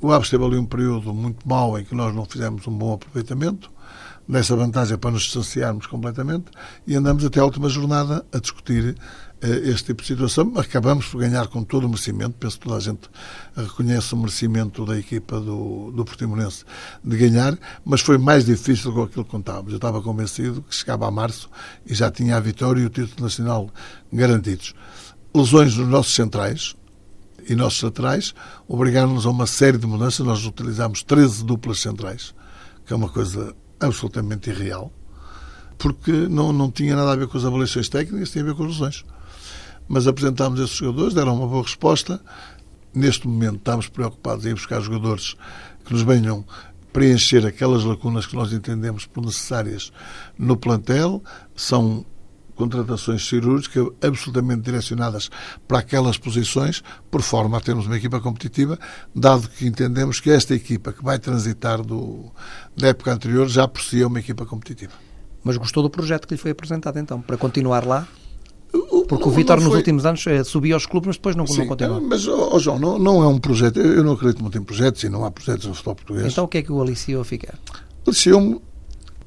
[0.00, 2.94] O Aves teve ali um período muito mau em que nós não fizemos um bom
[2.94, 3.70] aproveitamento
[4.26, 6.46] dessa vantagem para nos distanciarmos completamente
[6.86, 8.96] e andamos até a última jornada a discutir
[9.42, 10.52] este tipo de situação.
[10.56, 12.36] Acabamos por ganhar com todo o merecimento.
[12.38, 13.08] Penso que toda a gente
[13.56, 16.64] reconhece o merecimento da equipa do, do Portimonense
[17.02, 19.72] de ganhar, mas foi mais difícil do que aquilo que contávamos.
[19.72, 21.48] Eu estava convencido que chegava a março
[21.86, 23.70] e já tinha a vitória e o título nacional
[24.12, 24.74] garantidos.
[25.34, 26.76] Lesões nos nossos centrais
[27.48, 28.34] e nossos laterais
[28.68, 30.26] obrigaram-nos a uma série de mudanças.
[30.26, 32.34] Nós utilizámos 13 duplas centrais,
[32.84, 34.92] que é uma coisa absolutamente irreal
[35.78, 38.64] porque não, não tinha nada a ver com as avaliações técnicas, tinha a ver com
[38.64, 39.02] as lesões
[39.90, 42.20] mas apresentámos esses jogadores, deram uma boa resposta.
[42.94, 45.34] Neste momento estamos preocupados em buscar jogadores
[45.84, 46.44] que nos venham
[46.92, 49.92] preencher aquelas lacunas que nós entendemos por necessárias
[50.38, 51.20] no plantel.
[51.56, 52.06] São
[52.54, 55.28] contratações cirúrgicas absolutamente direcionadas
[55.66, 58.78] para aquelas posições, por forma a termos uma equipa competitiva,
[59.12, 62.30] dado que entendemos que esta equipa que vai transitar do,
[62.76, 64.92] da época anterior já por si é uma equipa competitiva.
[65.42, 68.06] Mas gostou do projeto que lhe foi apresentado então, para continuar lá?
[69.08, 71.66] Porque o Vitor, nos últimos anos, eh, subia aos clubes, mas depois não, Sim, não
[71.66, 72.00] continuou.
[72.00, 73.80] Mas, oh, João, não, não é um projeto.
[73.80, 76.32] Eu não acredito muito em projetos e não há projetos no futebol português.
[76.32, 77.58] Então o que é que o aliciou a ficar?
[78.06, 78.60] Aliciou-me.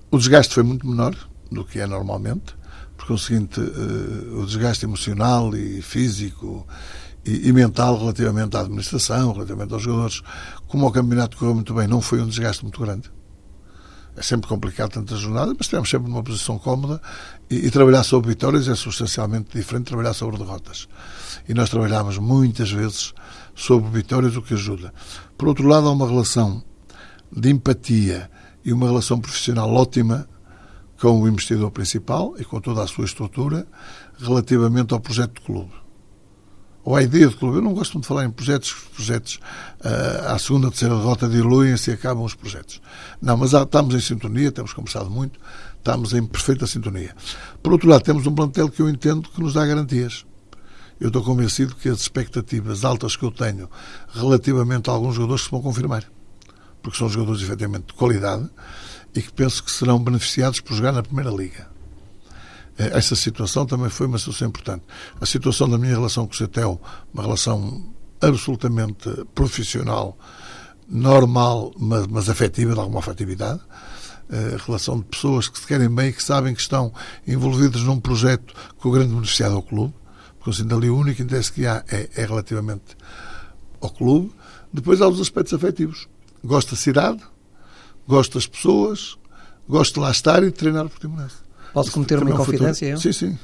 [0.10, 1.16] O desgaste foi muito menor
[1.52, 2.56] do que é normalmente,
[2.96, 6.66] porque o seguinte, uh, o desgaste emocional e físico
[7.26, 10.22] e, e, mental relativamente à administração, relativamente aos jogadores,
[10.68, 13.10] como o campeonato correu muito bem, não foi um desgaste muito grande.
[14.16, 17.02] É sempre complicado tantas jornadas, mas estivemos sempre numa posição cómoda
[17.50, 20.88] e, e, trabalhar sobre vitórias é substancialmente diferente de trabalhar sobre derrotas.
[21.50, 23.14] E nós trabalhámos muitas vezes
[23.56, 24.94] sobre vitórias, o que ajuda.
[25.38, 26.64] Por outro lado, há uma relação
[27.32, 28.30] de empatia
[28.64, 30.28] e uma relação profissional ótima
[31.02, 33.68] com o investidor principal e com toda a sua estrutura
[34.20, 35.83] relativamente ao projeto de clube
[36.84, 37.58] ou à ideia de clube.
[37.58, 39.40] Eu não gosto muito de falar em projetos, projetos
[39.84, 42.82] uh, à segunda, terceira derrota diluem-se e acabam os projetos.
[43.22, 45.40] Não, mas há, estamos em sintonia, temos conversado muito,
[45.78, 47.16] estamos em perfeita sintonia.
[47.62, 50.26] Por outro lado, temos um plantel que eu entendo que nos dá garantias.
[51.00, 53.70] Eu estou convencido que as expectativas altas que eu tenho
[54.14, 56.04] relativamente a alguns jogadores se vão confirmar.
[56.82, 58.50] Porque são jogadores efetivamente de qualidade
[59.16, 61.73] e que penso que serão beneficiados por jogar na Primeira Liga.
[62.78, 64.84] Eh, essa situação também foi uma situação importante.
[65.20, 66.82] A situação da minha relação com o CETEL,
[67.14, 70.18] uma relação absolutamente profissional,
[70.88, 73.62] normal, mas, mas afetiva, de alguma afetividade.
[74.32, 76.94] A eh, relação de pessoas que se querem bem e que sabem que estão
[77.28, 79.94] envolvidas num projeto com o grande beneficiado ao clube,
[80.40, 82.98] porque o único interesse que há é, é relativamente
[83.80, 84.32] ao clube.
[84.72, 86.08] Depois há os aspectos afetivos.
[86.44, 87.22] Gosto da cidade,
[88.08, 89.18] gosto das pessoas,
[89.68, 91.43] gosto de lá estar e de treinar o Portimonense.
[91.74, 92.86] Posso cometer uma confidência?
[92.86, 92.98] Eu?
[92.98, 93.38] Sim, sim.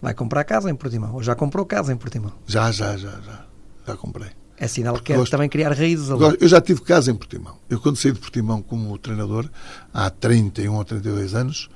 [0.00, 1.14] Vai comprar casa em Portimão?
[1.14, 2.32] Ou já comprou casa em Portimão?
[2.46, 3.44] Já, já, já, já.
[3.86, 4.30] Já comprei.
[4.56, 6.36] É sinal que quer também criar raízes ali.
[6.40, 7.56] Eu já tive casa em Portimão.
[7.68, 9.48] Eu, quando saí de Portimão como treinador,
[9.92, 11.68] há 31 ou 32 anos,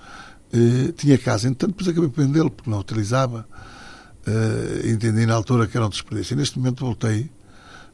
[0.52, 1.48] eh, tinha casa.
[1.48, 3.46] Entretanto, depois acabei por vendê-lo, porque não utilizava.
[4.26, 6.34] Eh, entendi na altura que era um desperdício.
[6.34, 7.30] E neste momento voltei,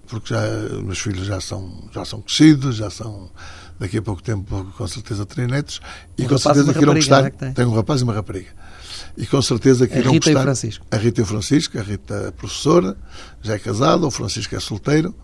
[0.07, 0.43] porque já
[0.83, 3.31] meus filhos já são, já são crescidos, já são
[3.79, 5.81] daqui a pouco tempo, com certeza, terei netos.
[6.17, 7.25] E um com certeza que irão gostar.
[7.25, 7.65] É que tem.
[7.67, 8.51] um rapaz e uma rapariga.
[9.17, 10.41] E com certeza que a irão Rita gostar.
[10.41, 10.87] E Francisco.
[10.91, 11.79] A Rita e o Francisco.
[11.79, 12.97] A Rita é professora,
[13.43, 15.15] já é casada, o Francisco é solteiro,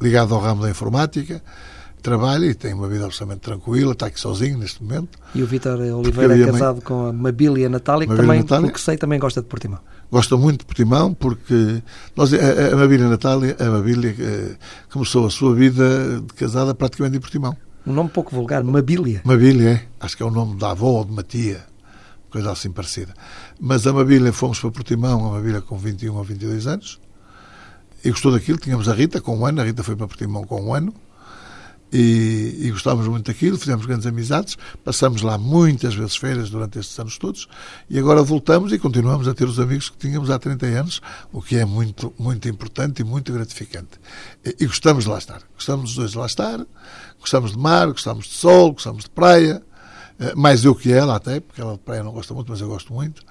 [0.00, 1.42] ligado ao ramo da informática
[2.02, 5.18] trabalha e tem uma vida absolutamente tranquila, está aqui sozinho neste momento.
[5.34, 6.84] E o Vítor Oliveira é casado mãe...
[6.84, 9.78] com a Mabília Natália, que também, Natália, pelo que sei, também gosta de Portimão.
[10.10, 11.82] Gosta muito de Portimão porque
[12.14, 14.56] nós, a, a Mabília Natália, a Mabília eh,
[14.90, 17.56] começou a sua vida de casada praticamente em Portimão.
[17.86, 19.22] Um nome pouco vulgar, Mabília.
[19.24, 19.86] Mabília, é.
[19.98, 21.64] Acho que é o nome da avó ou de uma tia,
[22.30, 23.14] coisa assim parecida.
[23.58, 27.00] Mas a Mabília, fomos para Portimão, a Mabília com 21 ou 22 anos,
[28.04, 28.58] e gostou daquilo.
[28.58, 30.94] Tínhamos a Rita com um ano, a Rita foi para Portimão com um ano,
[31.92, 36.98] e, e gostávamos muito daquilo, fizemos grandes amizades, passamos lá muitas vezes férias durante estes
[36.98, 37.48] anos todos
[37.90, 41.42] e agora voltamos e continuamos a ter os amigos que tínhamos há 30 anos, o
[41.42, 44.00] que é muito, muito importante e muito gratificante.
[44.44, 45.42] E, e gostamos de lá estar.
[45.54, 46.66] Gostamos dos dois de lá estar,
[47.20, 49.62] gostamos de mar, gostamos de sol, gostamos de praia,
[50.18, 52.68] eh, mais eu que ela até, porque ela de praia não gosta muito, mas eu
[52.68, 53.22] gosto muito.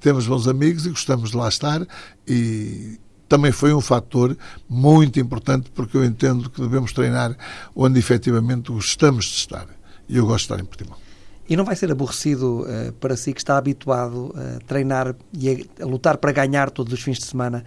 [0.00, 1.86] Temos bons amigos e gostamos de lá estar
[2.26, 4.36] e, também foi um fator
[4.68, 7.36] muito importante porque eu entendo que devemos treinar
[7.76, 9.66] onde efetivamente gostamos de estar.
[10.08, 10.96] E eu gosto de estar em Portimão.
[11.48, 15.82] E não vai ser aborrecido uh, para si que está habituado a treinar e a,
[15.82, 17.64] a, lutar para ganhar todos os fins de semana,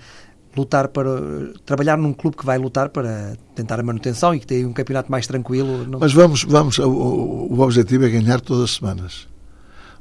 [0.56, 4.45] lutar para uh, trabalhar num clube que vai lutar para tentar a manutenção e que
[4.45, 5.86] tem um campeonato mais tranquilo?
[5.88, 6.00] Não...
[6.00, 9.28] Mas vamos, vamos, o, o objetivo é ganhar todas as semanas.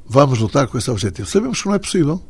[0.05, 1.27] Vamos lutar com esse objetivo.
[1.27, 2.21] Sabemos que não é possível.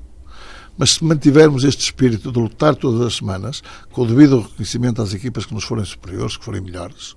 [0.82, 5.14] Mas se mantivermos este espírito de lutar todas as semanas, com o devido reconhecimento às
[5.14, 7.16] equipas que nos forem superiores, que forem melhores,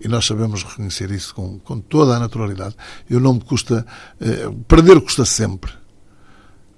[0.00, 2.74] e nós sabemos reconhecer isso com, com toda a naturalidade,
[3.08, 3.86] eu não me custa.
[4.20, 5.70] Eh, perder custa sempre,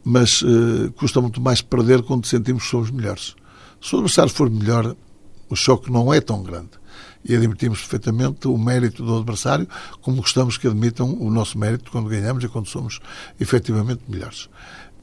[0.05, 3.35] mas eh, custa muito mais perder quando sentimos que somos melhores.
[3.81, 4.95] Se o adversário for melhor,
[5.49, 6.73] o choque não é tão grande.
[7.25, 9.67] E admitimos perfeitamente o mérito do adversário,
[10.03, 13.01] como gostamos que admitam o nosso mérito quando ganhamos e quando somos
[13.41, 14.51] efetivamente melhores.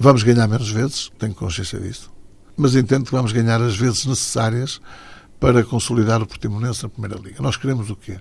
[0.01, 2.09] Vamos ganhar menos vezes, tenho consciência disso,
[2.55, 4.79] mas entendo que vamos ganhar as vezes necessárias
[5.41, 7.41] para consolidar o Portimonense na Primeira Liga.
[7.41, 8.17] Nós queremos o quê?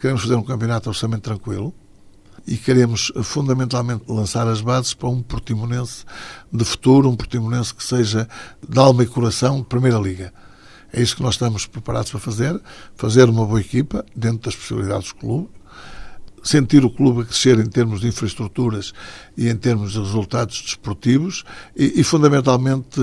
[0.00, 1.74] Queremos fazer um campeonato orçamento tranquilo
[2.46, 6.06] e queremos fundamentalmente lançar as bases para um Portimonense
[6.50, 8.26] de futuro, um Portimonense que seja
[8.66, 10.32] de alma e coração Primeira Liga.
[10.90, 12.58] É isso que nós estamos preparados para fazer,
[12.96, 15.50] fazer uma boa equipa dentro das possibilidades do clube,
[16.42, 18.92] sentir o clube a crescer em termos de infraestruturas
[19.36, 21.44] e em termos de resultados desportivos
[21.76, 23.00] e, e fundamentalmente,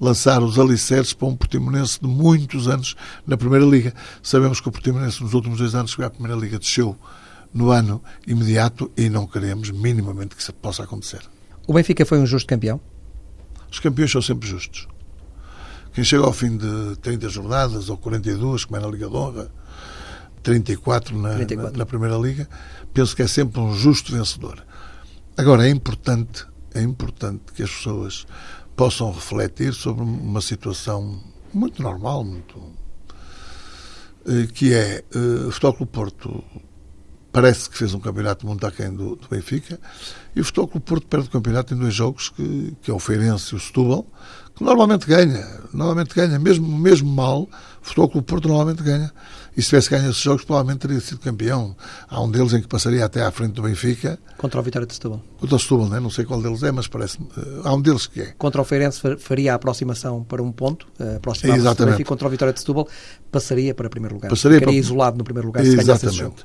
[0.00, 3.94] lançar os alicerces para um Portimonense de muitos anos na Primeira Liga.
[4.22, 6.96] Sabemos que o Portimonense nos últimos dois anos que a Primeira Liga desceu
[7.52, 11.20] no ano imediato e não queremos minimamente que isso possa acontecer.
[11.66, 12.80] O Benfica foi um justo campeão?
[13.70, 14.86] Os campeões são sempre justos.
[15.92, 19.50] Quem chega ao fim de 30 jornadas ou 42, como é na Liga de Honra,
[20.46, 21.72] 34 na, 34.
[21.72, 22.48] na, na Primeira Liga,
[22.94, 24.64] penso que é sempre um justo vencedor.
[25.36, 28.26] Agora, é importante, é importante que as pessoas
[28.76, 31.20] possam refletir sobre uma situação
[31.52, 32.62] muito normal, muito
[34.24, 36.44] eh, que é eh, o Futebol Clube Porto
[37.32, 39.80] parece que fez um campeonato muito aquém do, do Benfica
[40.34, 43.00] e o Futebol Clube Porto perde o campeonato em dois jogos que, que é o
[43.00, 44.06] Feirense e o Setúbal
[44.54, 47.48] que normalmente ganha, normalmente ganha, mesmo, mesmo mal, o
[47.82, 49.12] Futebol Clube Porto normalmente ganha.
[49.56, 51.74] E se tivesse ganho esses jogos, provavelmente teria sido campeão.
[52.08, 54.18] Há um deles em que passaria até à frente do Benfica.
[54.36, 55.22] Contra o Vitória de Setúbal.
[55.38, 55.98] Contra o Setúbal, né?
[55.98, 58.34] não sei qual deles é, mas parece uh, Há um deles que é.
[58.36, 61.92] Contra o Feirense faria a aproximação para um ponto, uh, aproximava Exatamente.
[61.92, 62.86] Benfica, contra o Vitória de Setúbal
[63.32, 64.28] passaria para primeiro lugar.
[64.28, 64.86] Passaria Ficaria para...
[64.86, 66.42] isolado no primeiro lugar Exatamente.
[66.42, 66.44] uh,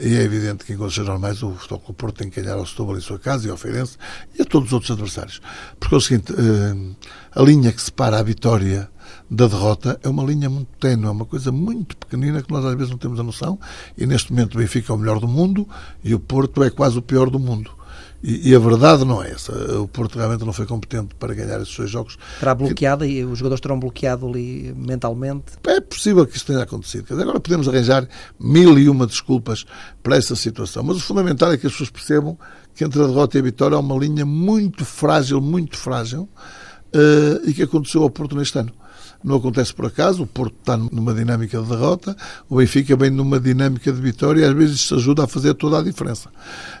[0.00, 2.66] e é evidente que em condições normais o Futebol Clube Porto tem que ganhar ao
[2.66, 3.98] Setúbal em sua casa e ao Feirense
[4.38, 5.42] e a todos os outros adversários.
[5.78, 6.32] Porque é o seguinte,
[7.34, 8.88] a linha que separa a vitória
[9.30, 12.74] da derrota é uma linha muito tenue, é uma coisa muito pequenina que nós às
[12.74, 13.58] vezes não temos a noção.
[13.96, 15.68] E neste momento o Benfica é o melhor do mundo
[16.02, 17.70] e o Porto é quase o pior do mundo.
[18.26, 19.52] E, e, a verdade não é essa.
[19.78, 22.16] O Porto realmente não foi competente para ganhar esses dois jogos.
[22.40, 25.52] Terá bloqueado e os jogadores terão bloqueado ali mentalmente?
[25.66, 27.20] É possível que isso tenha acontecido.
[27.20, 28.08] Agora podemos arranjar
[28.40, 29.66] mil e uma desculpas
[30.02, 30.82] para essa situação.
[30.82, 32.38] Mas o fundamental é que as pessoas percebam
[32.74, 37.46] que entre a derrota e a vitória há uma linha muito frágil, muito frágil, uh,
[37.46, 38.72] e que aconteceu ao Porto neste ano
[39.24, 42.14] não acontece por acaso, o Porto está numa dinâmica de derrota,
[42.48, 45.78] o Benfica vem numa dinâmica de vitória e às vezes isso ajuda a fazer toda
[45.78, 46.28] a diferença.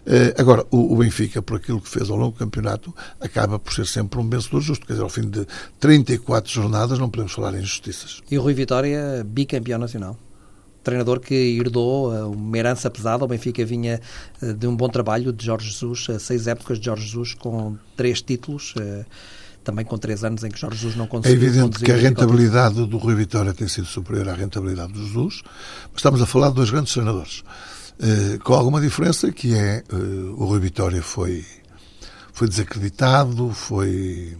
[0.04, 3.86] Eh, agora, o Benfica, por aquilo que fez ao longo do campeonato, acaba por ser
[3.86, 5.46] sempre um vencedor justo, quer dizer, ao fim de
[5.80, 8.20] 34 jornadas não podemos falar em injustiças.
[8.30, 10.18] E o Rui Vitória, bicampeão nacional?
[10.82, 13.24] treinador que herdou eh, uma herança pesada.
[13.24, 14.02] O Benfica vinha
[14.42, 18.20] eh, de um bom trabalho de Jorge Jesus, seis épocas de Jorge Jesus com três
[18.20, 18.74] títulos
[19.64, 21.32] também com três anos em que Jorge Jesus não conseguiu.
[21.32, 25.42] É evidente que a rentabilidade do Rui Vitória tem sido superior à rentabilidade do Jesus,
[25.90, 27.42] mas estamos a falar de dois grandes treinadores.
[27.94, 31.44] Uh, com alguma diferença que é uh, o Rui Vitória foi,
[32.32, 34.36] foi desacreditado, foi,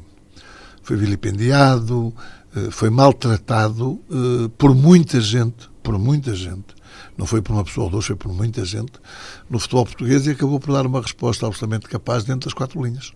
[0.82, 2.14] foi vilipendiado,
[2.54, 4.00] uh, foi maltratado
[4.58, 6.74] por muita gente, por muita gente,
[7.16, 8.92] não foi por uma pessoa ou duas, foi por muita gente
[9.48, 13.12] no futebol português e acabou por dar uma resposta absolutamente capaz dentro das quatro linhas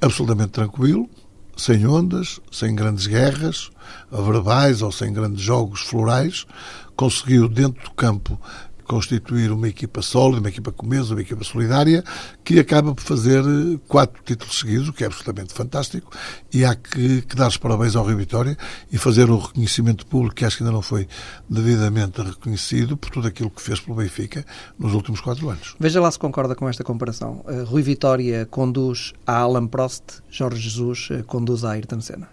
[0.00, 1.08] absolutamente tranquilo,
[1.56, 3.70] sem ondas, sem grandes guerras
[4.10, 6.46] verbais ou sem grandes jogos florais,
[6.94, 8.40] conseguiu dentro do campo
[8.86, 12.04] constituir uma equipa sólida, uma equipa comesa, uma equipa solidária,
[12.44, 16.10] que acaba por fazer eh, quatro títulos seguidos, o que é absolutamente fantástico,
[16.52, 18.56] e há que, que dar os parabéns ao Rio Vitória
[18.90, 21.08] e fazer o reconhecimento público, que acho que ainda não foi
[21.48, 24.44] devidamente reconhecido, por tudo aquilo que fez pelo Benfica
[24.78, 25.74] nos últimos quatro anos.
[25.78, 27.44] Veja lá se concorda com esta comparação.
[27.46, 32.28] Uh, Rui Vitória conduz a Alan Prost, Jorge Jesus uh, conduz a Ayrton Senna.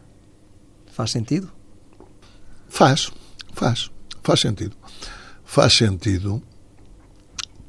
[0.91, 1.51] Faz sentido?
[2.69, 3.11] Faz,
[3.53, 3.89] faz,
[4.21, 4.82] faz sentido
[5.53, 6.41] faz sentido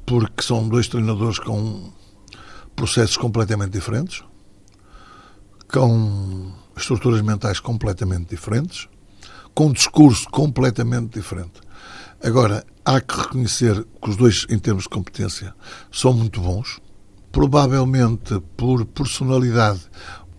[0.07, 1.93] porque são dois treinadores com
[2.75, 4.23] processos completamente diferentes,
[5.71, 8.89] com estruturas mentais completamente diferentes,
[9.53, 11.61] com um discurso completamente diferente.
[12.23, 15.53] Agora, há que reconhecer que os dois, em termos de competência,
[15.91, 16.79] são muito bons.
[17.31, 19.81] Provavelmente, por personalidade,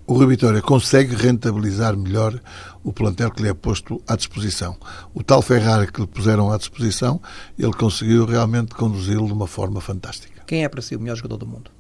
[0.07, 2.41] o Rui Vitória consegue rentabilizar melhor
[2.85, 4.77] o plantel que lhe é posto à disposição.
[5.13, 7.21] O tal Ferrari que lhe puseram à disposição,
[7.59, 10.45] ele conseguiu realmente conduzi-lo de uma forma fantástica.
[10.47, 11.71] Quem é para si o melhor jogador do mundo?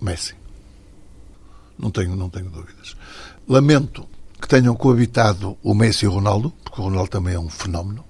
[0.00, 0.34] Messi.
[1.78, 2.96] Não tenho, não tenho dúvidas.
[3.46, 4.08] Lamento
[4.40, 8.02] que tenham coabitado o Messi e o Ronaldo, porque o Ronaldo também é um fenómeno.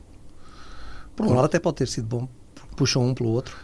[1.19, 2.29] O Ronaldo até pode ter sido bom,
[2.77, 3.57] puxam um pelo outro.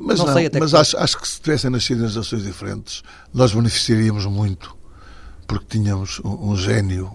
[0.00, 4.26] Mas, não, não mas acho, acho, que se tivessem nascido em gerações diferentes, nós beneficiaríamos
[4.26, 4.79] muito
[5.50, 7.10] porque tínhamos um, um gênio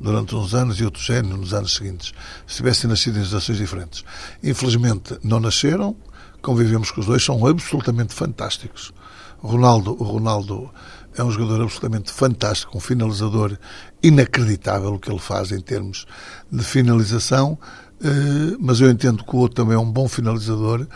[0.00, 2.14] durante uns anos e outro gênio nos anos seguintes,
[2.46, 4.02] se tivessem nascido em gerações diferentes.
[4.42, 5.94] Infelizmente não nasceram,
[6.40, 8.94] convivemos com os dois, são absolutamente fantásticos.
[9.42, 10.70] O Ronaldo, o Ronaldo
[11.18, 13.58] é um jogador absolutamente fantástico, um finalizador
[14.02, 16.06] inacreditável o que ele faz em termos
[16.50, 17.58] de finalização,
[18.02, 20.86] eh, mas eu entendo que o outro também é um bom finalizador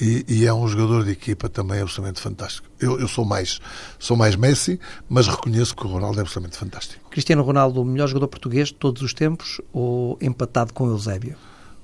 [0.00, 2.66] e, e, é um jogador de equipa também absolutamente fantástico.
[2.80, 3.60] Eu, eu, sou mais
[3.98, 7.10] sou mais Messi, mas reconheço que o Ronaldo é absolutamente fantástico.
[7.10, 11.36] Cristiano Ronaldo, o melhor jogador português de todos os tempos ou empatado com Eusébio?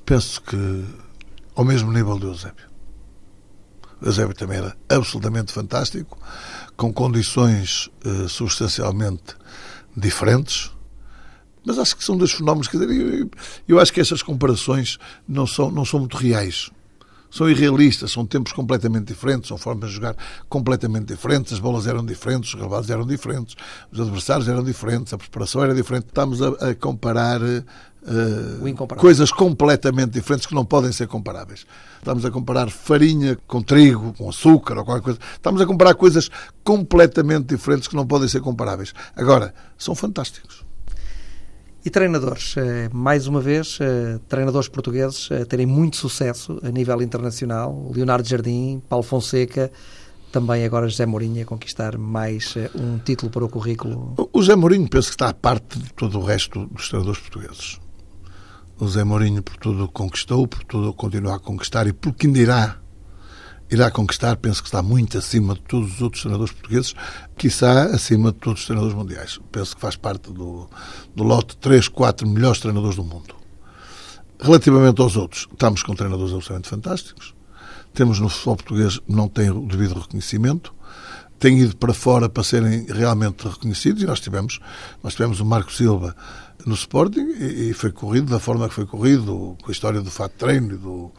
[0.04, 0.84] Penso que
[1.54, 2.66] ao mesmo nível do Eusébio.
[4.00, 6.18] O Eusébio também era absolutamente fantástico,
[6.76, 9.34] com condições uh, substancialmente
[9.96, 10.70] diferentes,
[11.64, 12.68] mas acho que são dois fenómenos.
[12.68, 13.30] Quer dizer, eu,
[13.66, 16.70] eu acho que essas comparações não são, não são muito reais
[17.36, 20.16] são irrealistas, são tempos completamente diferentes, são formas de jogar
[20.48, 23.56] completamente diferentes, as bolas eram diferentes, os remates eram diferentes,
[23.92, 26.06] os adversários eram diferentes, a preparação era diferente.
[26.06, 31.66] Estamos a, a comparar uh, coisas completamente diferentes que não podem ser comparáveis.
[31.98, 35.18] Estamos a comparar farinha com trigo, com açúcar ou qualquer coisa.
[35.34, 36.30] Estamos a comparar coisas
[36.64, 38.94] completamente diferentes que não podem ser comparáveis.
[39.14, 40.65] Agora, são fantásticos.
[41.86, 47.00] E treinadores, eh, mais uma vez, eh, treinadores portugueses a terem muito sucesso a nível
[47.00, 47.92] internacional.
[47.94, 49.70] Leonardo Jardim, Paulo Fonseca,
[50.32, 54.14] também agora José Mourinho a conquistar mais eh, um título para o currículo.
[54.32, 57.78] O José Mourinho penso que está à parte de todo o resto dos treinadores portugueses.
[58.80, 62.40] O José Mourinho por tudo conquistou, por tudo continua a conquistar e por que ainda
[62.40, 62.80] irá
[63.70, 66.94] irá conquistar, penso que está muito acima de todos os outros treinadores portugueses,
[67.36, 69.40] quiçá acima de todos os treinadores mundiais.
[69.50, 70.68] Penso que faz parte do,
[71.14, 73.34] do lote 3, 4 melhores treinadores do mundo.
[74.40, 77.34] Relativamente aos outros, estamos com treinadores absolutamente fantásticos.
[77.94, 80.74] Temos no futebol português, não tem o devido reconhecimento,
[81.38, 84.60] têm ido para fora para serem realmente reconhecidos e nós tivemos,
[85.02, 86.14] nós tivemos o Marco Silva
[86.64, 90.10] no Sporting e, e foi corrido da forma que foi corrido, com a história do
[90.10, 91.12] fato de treino e do,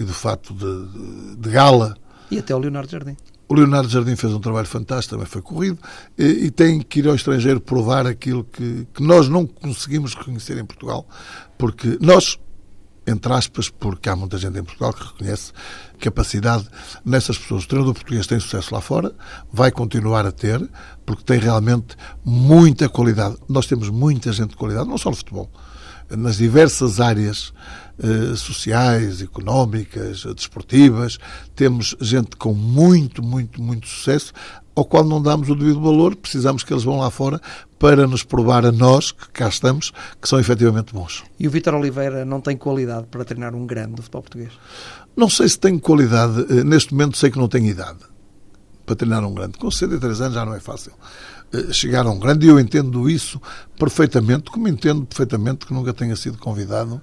[0.00, 1.94] e do fato de, de, gala.
[2.30, 3.16] E até o Leonardo Jardim.
[3.46, 5.78] O Leonardo Jardim fez um trabalho fantástico, também foi corrido,
[6.16, 10.56] e, e tem que ir ao estrangeiro provar aquilo que, que nós não conseguimos reconhecer
[10.56, 11.06] em Portugal,
[11.58, 12.38] porque nós,
[13.06, 15.52] entre aspas, porque há muita gente em Portugal que reconhece
[15.98, 16.66] capacidade
[17.04, 17.64] nessas pessoas.
[17.64, 19.12] O treinador português tem sucesso lá fora,
[19.52, 20.66] vai continuar a ter,
[21.04, 23.36] porque tem realmente muita qualidade.
[23.48, 25.50] Nós temos muita gente de qualidade, não só no futebol,
[26.08, 27.52] nas diversas áreas
[28.02, 31.18] eh, sociais, económicas, desportivas.
[31.54, 34.32] Temos gente com muito, muito, muito sucesso,
[34.74, 36.16] ao qual não damos o devido valor.
[36.16, 37.40] Precisamos que eles vão lá fora
[37.78, 41.24] para nos provar a nós, que cá estamos, que são efetivamente bons.
[41.38, 44.52] E o Vítor Oliveira não tem qualidade para treinar um grande do futebol português?
[45.14, 46.46] Não sei se tem qualidade.
[46.50, 47.98] Eh, neste momento sei que não tem idade
[48.86, 49.58] para treinar um grande.
[49.58, 50.92] Com 63 anos já não é fácil.
[51.52, 52.46] Eh, chegar a um grande.
[52.46, 53.40] E eu entendo isso
[53.76, 57.00] perfeitamente, como entendo perfeitamente que nunca tenha sido convidado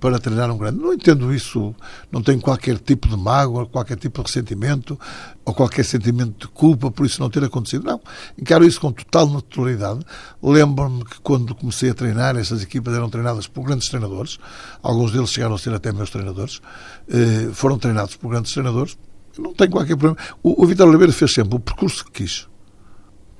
[0.00, 0.80] para treinar um grande.
[0.80, 1.72] Não entendo isso,
[2.10, 4.98] não tenho qualquer tipo de mágoa, qualquer tipo de ressentimento
[5.44, 7.84] ou qualquer sentimento de culpa por isso não ter acontecido.
[7.84, 8.00] Não,
[8.36, 10.00] encaro isso com total naturalidade.
[10.42, 14.38] Lembro-me que quando comecei a treinar, essas equipas eram treinadas por grandes treinadores,
[14.82, 16.60] alguns deles chegaram a ser até meus treinadores,
[17.08, 18.98] eh, foram treinados por grandes treinadores.
[19.38, 20.16] Não tenho qualquer problema.
[20.42, 22.48] O, o Vitor Oliveira fez sempre o percurso que quis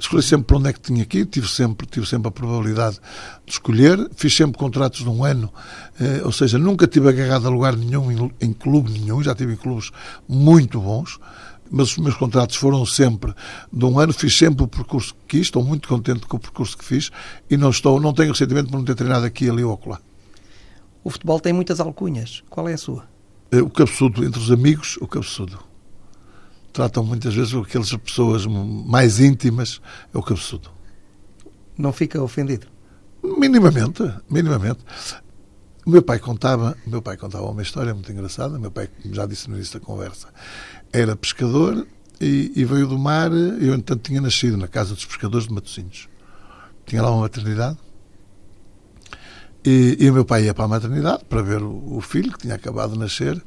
[0.05, 2.99] escolhi sempre para onde é que tinha ir, tive sempre, tive sempre a probabilidade
[3.45, 5.53] de escolher, fiz sempre contratos de um ano,
[6.01, 9.55] eh, ou seja, nunca tive agarrado a lugar nenhum em, em clube nenhum, já tive
[9.55, 9.91] em clubes
[10.29, 11.19] muito bons,
[11.71, 13.35] mas os meus contratos foram sempre
[13.73, 16.77] de um ano, fiz sempre o percurso que quis, estou muito contente com o percurso
[16.77, 17.11] que fiz
[17.51, 20.01] e não estou, não tenho ressentimento por não ter treinado aqui, ali ou acolá.
[21.03, 22.43] O futebol tem muitas alcunhas.
[22.49, 23.05] Qual é a sua?
[23.51, 25.59] Eh, o cabeçudo, entre os amigos, o cabeçudo
[26.75, 29.81] tratam muitas vezes aquelas pessoas mais íntimas,
[30.13, 30.69] é o cabeçudo.
[31.79, 32.67] Não fica ofendido?
[33.23, 34.81] Minimamente, minimamente.
[35.87, 39.49] O meu pai contava, meu pai contava uma história muito engraçada, meu pai, já disse
[39.49, 40.29] no início da conversa,
[40.93, 41.87] era pescador
[42.21, 46.09] e, e veio do mar, eu entanto tinha nascido na casa dos pescadores de Matosinhos.
[46.87, 47.79] Tinha lá uma maternidade
[49.65, 52.41] e, e, o meu pai ia para a maternidade para ver o, o filho que
[52.41, 53.41] tinha acabado de nascer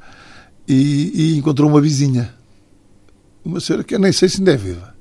[0.66, 2.37] e, e encontrou uma vizinha
[3.48, 4.94] uma senhora que eu nem sei se ainda é viva.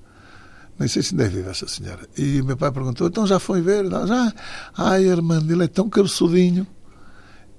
[0.80, 2.08] Nem sei se ainda é viva essa senhora.
[2.18, 3.84] E meu pai perguntou, então já foi ver?
[3.84, 4.34] Não, já.
[4.78, 6.66] Ai, Armando, ele é tão cabeçudinho.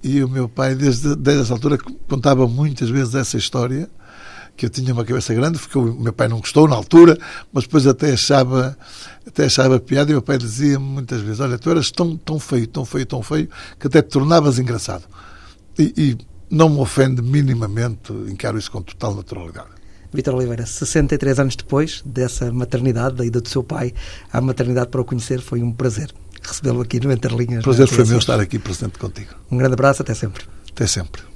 [0.02, 1.76] E o meu pai, desde, desde essa altura,
[2.08, 3.90] contava muitas vezes essa história,
[4.56, 7.18] que eu tinha uma cabeça grande, porque o meu pai não gostou na altura,
[7.52, 8.76] mas depois até achava,
[9.26, 12.38] até achava piada, e o meu pai dizia muitas vezes, olha, tu eras tão, tão
[12.38, 15.04] feio, tão feio, tão feio, que até te tornavas engraçado.
[15.78, 16.18] E, e
[16.50, 19.77] não me ofende minimamente, encaro isso com total naturalidade.
[20.12, 23.92] Vitor Oliveira, 63 anos depois dessa maternidade, da ida do seu pai
[24.32, 26.10] à maternidade para o conhecer, foi um prazer
[26.42, 27.62] recebê-lo aqui no Entre Linhas.
[27.62, 29.34] Prazer foi meu estar aqui presente contigo.
[29.50, 30.44] Um grande abraço, até sempre.
[30.70, 31.27] Até sempre.